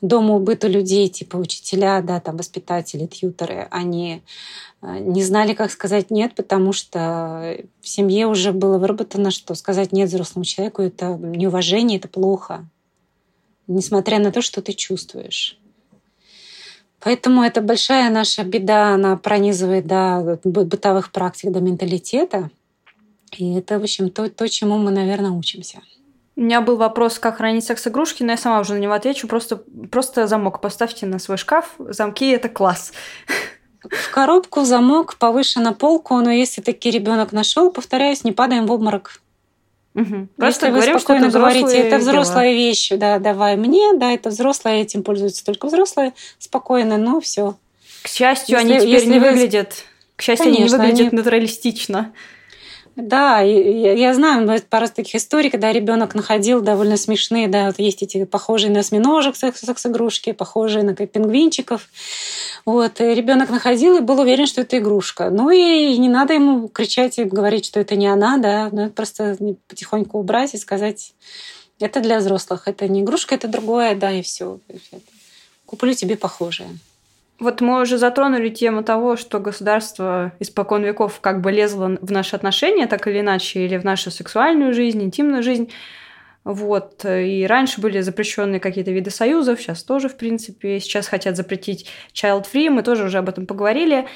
[0.00, 4.22] дому быту людей, типа учителя, да, там воспитатели, тьютеры, они
[4.82, 9.92] э, не знали, как сказать нет, потому что в семье уже было выработано, что сказать
[9.92, 12.68] нет взрослому человеку это неуважение, это плохо,
[13.68, 15.60] несмотря на то, что ты чувствуешь.
[16.98, 22.50] Поэтому это большая наша беда, она пронизывает до бытовых практик, до менталитета–
[23.36, 25.80] и это, в общем, то, то, чему мы, наверное, учимся.
[26.36, 29.28] У меня был вопрос, как хранить секс-игрушки, но я сама уже на него отвечу.
[29.28, 31.74] Просто, просто замок поставьте на свой шкаф.
[31.78, 32.92] Замки— это класс.
[33.88, 38.72] В коробку, замок, повыше на полку, но если таки ребенок нашел, повторяюсь, не падаем в
[38.72, 39.20] обморок.
[39.94, 40.28] Угу.
[40.36, 42.56] Просто если говорим, вы спокойно что это говорите, это взрослая дела.
[42.56, 47.56] вещь, да, давай мне, да, это взрослая, этим пользуются только взрослые, спокойно, но все.
[48.02, 49.30] К счастью, если, они теперь если не вы...
[49.30, 49.84] выглядят.
[50.16, 51.16] К счастью, Конечно, они не выглядят они...
[51.18, 52.12] натуралистично.
[52.96, 58.02] Да, я, я знаю пару таких историй, когда ребенок находил довольно смешные, да, вот есть
[58.02, 61.88] эти похожие на осьминожек секс-игрушки, похожие на пингвинчиков.
[62.64, 65.30] Вот, ребенок находил и был уверен, что это игрушка.
[65.30, 69.36] Ну и не надо ему кричать и говорить, что это не она, да, надо просто
[69.66, 71.14] потихоньку убрать и сказать,
[71.80, 74.60] это для взрослых, это не игрушка, это другое, да, и все.
[75.66, 76.68] Куплю тебе похожее.
[77.44, 82.34] Вот мы уже затронули тему того, что государство испокон веков как бы лезло в наши
[82.34, 85.70] отношения, так или иначе, или в нашу сексуальную жизнь, интимную жизнь.
[86.44, 87.04] Вот.
[87.04, 90.80] И раньше были запрещенные какие-то виды союзов, сейчас тоже, в принципе.
[90.80, 94.06] Сейчас хотят запретить child-free, мы тоже уже об этом поговорили.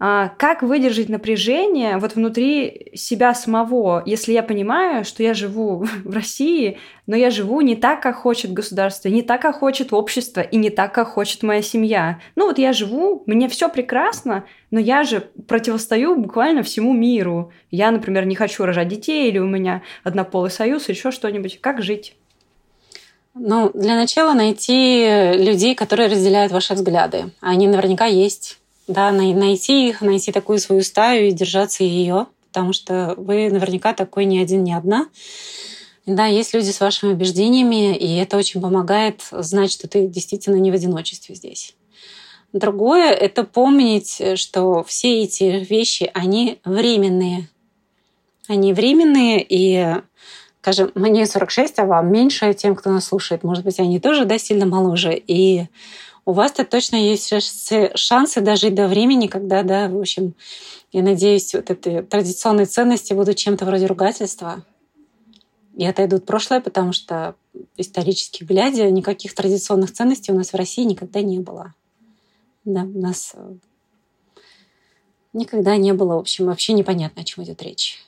[0.00, 6.14] А, как выдержать напряжение вот внутри себя самого, если я понимаю, что я живу в
[6.14, 10.56] России, но я живу не так, как хочет государство, не так, как хочет общество, и
[10.56, 12.20] не так, как хочет моя семья.
[12.36, 17.52] Ну вот я живу, мне все прекрасно, но я же противостою буквально всему миру.
[17.72, 21.60] Я, например, не хочу рожать детей, или у меня однополый союз, или еще что-нибудь.
[21.60, 22.14] Как жить?
[23.34, 27.30] Ну, для начала найти людей, которые разделяют ваши взгляды.
[27.40, 28.57] Они наверняка есть
[28.88, 34.24] да, найти их, найти такую свою стаю и держаться ее, потому что вы наверняка такой
[34.24, 35.08] не один, не одна.
[36.06, 40.70] Да, есть люди с вашими убеждениями, и это очень помогает знать, что ты действительно не
[40.70, 41.76] в одиночестве здесь.
[42.54, 47.50] Другое— это помнить, что все эти вещи, они временные.
[48.48, 49.96] Они временные, и,
[50.62, 54.38] скажем, мне 46, а вам меньше, тем, кто нас слушает, может быть, они тоже да,
[54.38, 55.12] сильно моложе.
[55.14, 55.66] И
[56.28, 57.32] у вас-то точно есть
[57.94, 60.34] шансы дожить до времени, когда, да, в общем,
[60.92, 64.62] я надеюсь, вот эти традиционные ценности будут чем-то вроде ругательства.
[65.74, 67.34] и отойдут в прошлое, потому что
[67.78, 71.72] исторически глядя, никаких традиционных ценностей у нас в России никогда не было.
[72.66, 73.54] Да, у нас э,
[75.32, 78.04] никогда не было, в общем, вообще непонятно, о чем идет речь.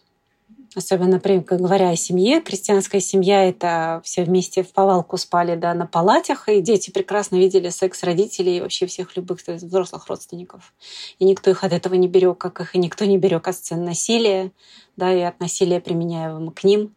[0.76, 5.86] Особенно, например, говоря о семье, крестьянская семья— это все вместе в повалку спали да, на
[5.86, 10.72] палатях, и дети прекрасно видели секс родителей и вообще всех любых взрослых родственников.
[11.18, 13.84] И никто их от этого не берег, как их и никто не берег от сцен
[13.84, 14.52] насилия,
[14.96, 16.94] да, и от насилия, применяемого к ним.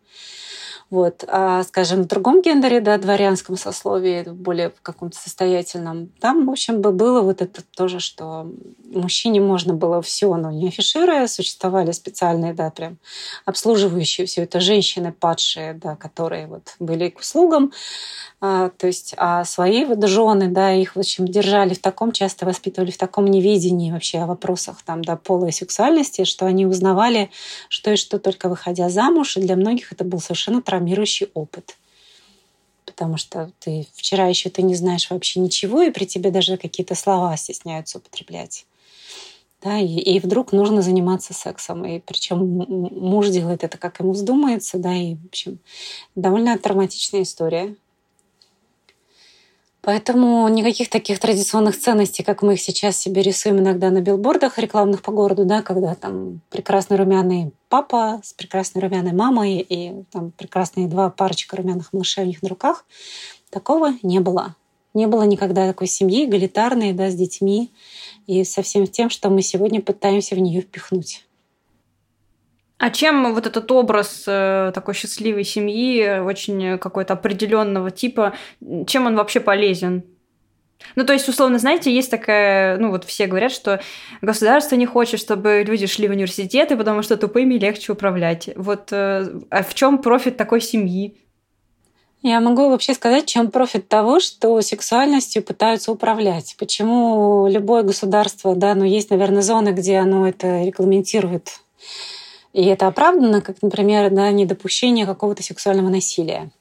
[0.93, 1.23] Вот.
[1.27, 6.91] А, скажем, в другом гендере, да, дворянском сословии, более каком-то состоятельном, там, в общем, бы
[6.91, 8.47] было вот это тоже, что
[8.93, 12.99] мужчине можно было все, но не афишируя, существовали специальные, да, прям
[13.45, 17.71] обслуживающие все это женщины падшие, да, которые вот были к услугам,
[18.43, 22.91] то есть, а свои вот жены, да, их, в общем, держали в таком, часто воспитывали
[22.91, 27.29] в таком невидении вообще о вопросах там, да, пола и сексуальности, что они узнавали,
[27.69, 31.77] что и что только выходя замуж, и для многих это был совершенно травмирующий опыт.
[32.85, 36.95] Потому что ты вчера еще ты не знаешь вообще ничего, и при тебе даже какие-то
[36.95, 38.65] слова стесняются употреблять.
[39.61, 41.85] Да, и, и вдруг нужно заниматься сексом.
[41.85, 45.59] И причем муж делает это, как ему вздумается, да, и, в общем,
[46.15, 47.73] довольно травматичная история.
[49.85, 55.01] Поэтому никаких таких традиционных ценностей, как мы их сейчас себе рисуем иногда на билбордах рекламных
[55.01, 60.87] по городу, да, когда там прекрасный румяный папа с прекрасной румяной мамой и там прекрасные
[60.87, 62.85] два парочка румяных малышей у них на руках,
[63.49, 64.55] такого не было.
[64.93, 67.69] Не было никогда такой семьи эгалитарной, да, с детьми
[68.25, 71.25] и со всем тем, что мы сегодня пытаемся в нее впихнуть.
[72.77, 78.33] А чем вот этот образ э, такой счастливой семьи, очень какой-то определенного типа,
[78.87, 80.03] чем он вообще полезен?
[80.95, 83.79] Ну, то есть, условно, знаете, есть такая, ну, вот все говорят, что
[84.21, 88.49] государство не хочет, чтобы люди шли в университеты, потому что тупыми легче управлять.
[88.55, 91.17] Вот э, а в чем профит такой семьи?
[92.21, 96.55] Я могу вообще сказать, чем профит того, что сексуальностью пытаются управлять.
[96.57, 101.49] Почему любое государство, да, ну, есть, наверное, зоны, где оно это регламентирует
[102.53, 106.51] и это оправдано, как, например, да, недопущение какого-то сексуального насилия.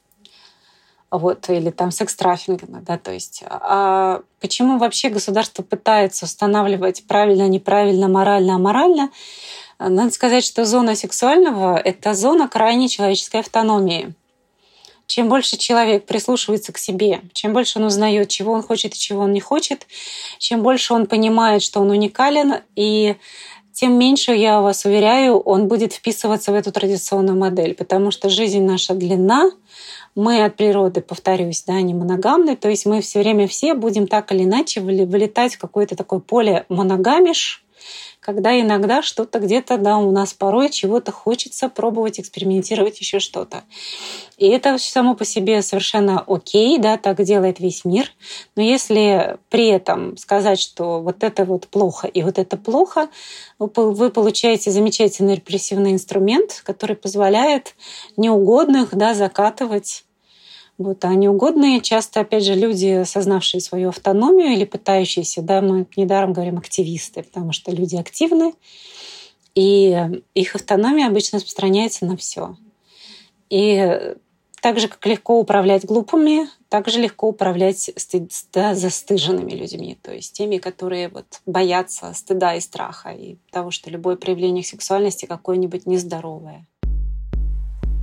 [1.10, 3.44] Вот, или там секс-траффинга, да, то есть.
[3.46, 9.10] А почему вообще государство пытается устанавливать правильно, неправильно, морально, аморально?
[9.78, 14.14] Надо сказать, что зона сексуального— это зона крайней человеческой автономии.
[15.06, 19.24] Чем больше человек прислушивается к себе, чем больше он узнает, чего он хочет и чего
[19.24, 19.86] он не хочет,
[20.38, 23.16] чем больше он понимает, что он уникален, и
[23.72, 28.62] тем меньше, я вас уверяю, он будет вписываться в эту традиционную модель, потому что жизнь
[28.62, 29.50] наша длинна,
[30.14, 34.30] мы от природы, повторюсь, да, не моногамны, то есть мы все время все будем так
[34.32, 37.64] или иначе вылетать в какое-то такое поле моногамиш,
[38.22, 43.64] когда иногда что-то где-то, да, у нас порой чего-то хочется пробовать, экспериментировать, еще что-то.
[44.38, 48.12] И это само по себе совершенно окей, да, так делает весь мир.
[48.54, 53.08] Но если при этом сказать, что вот это вот плохо и вот это плохо,
[53.58, 57.74] вы получаете замечательный репрессивный инструмент, который позволяет
[58.16, 60.04] неугодных да, закатывать
[60.78, 66.32] вот, а неугодные часто, опять же, люди, осознавшие свою автономию или пытающиеся, да, мы недаром
[66.32, 68.54] говорим активисты, потому что люди активны,
[69.54, 72.56] и их автономия обычно распространяется на все.
[73.50, 74.14] И
[74.62, 80.14] так же, как легко управлять глупыми, так же легко управлять стыд, да, застыженными людьми, то
[80.14, 85.84] есть теми, которые вот боятся стыда и страха, и того, что любое проявление сексуальности какое-нибудь
[85.86, 86.66] нездоровое.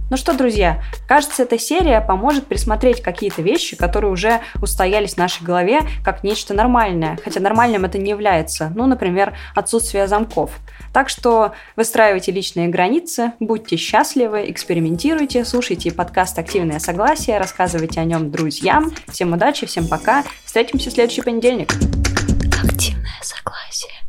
[0.09, 5.43] Ну что, друзья, кажется, эта серия поможет присмотреть какие-то вещи, которые уже устоялись в нашей
[5.43, 8.71] голове как нечто нормальное, хотя нормальным это не является.
[8.75, 10.51] Ну, например, отсутствие замков.
[10.93, 18.31] Так что выстраивайте личные границы, будьте счастливы, экспериментируйте, слушайте подкаст «Активное согласие», рассказывайте о нем
[18.31, 18.91] друзьям.
[19.09, 20.23] Всем удачи, всем пока.
[20.43, 21.71] Встретимся в следующий понедельник.
[22.63, 24.08] Активное согласие.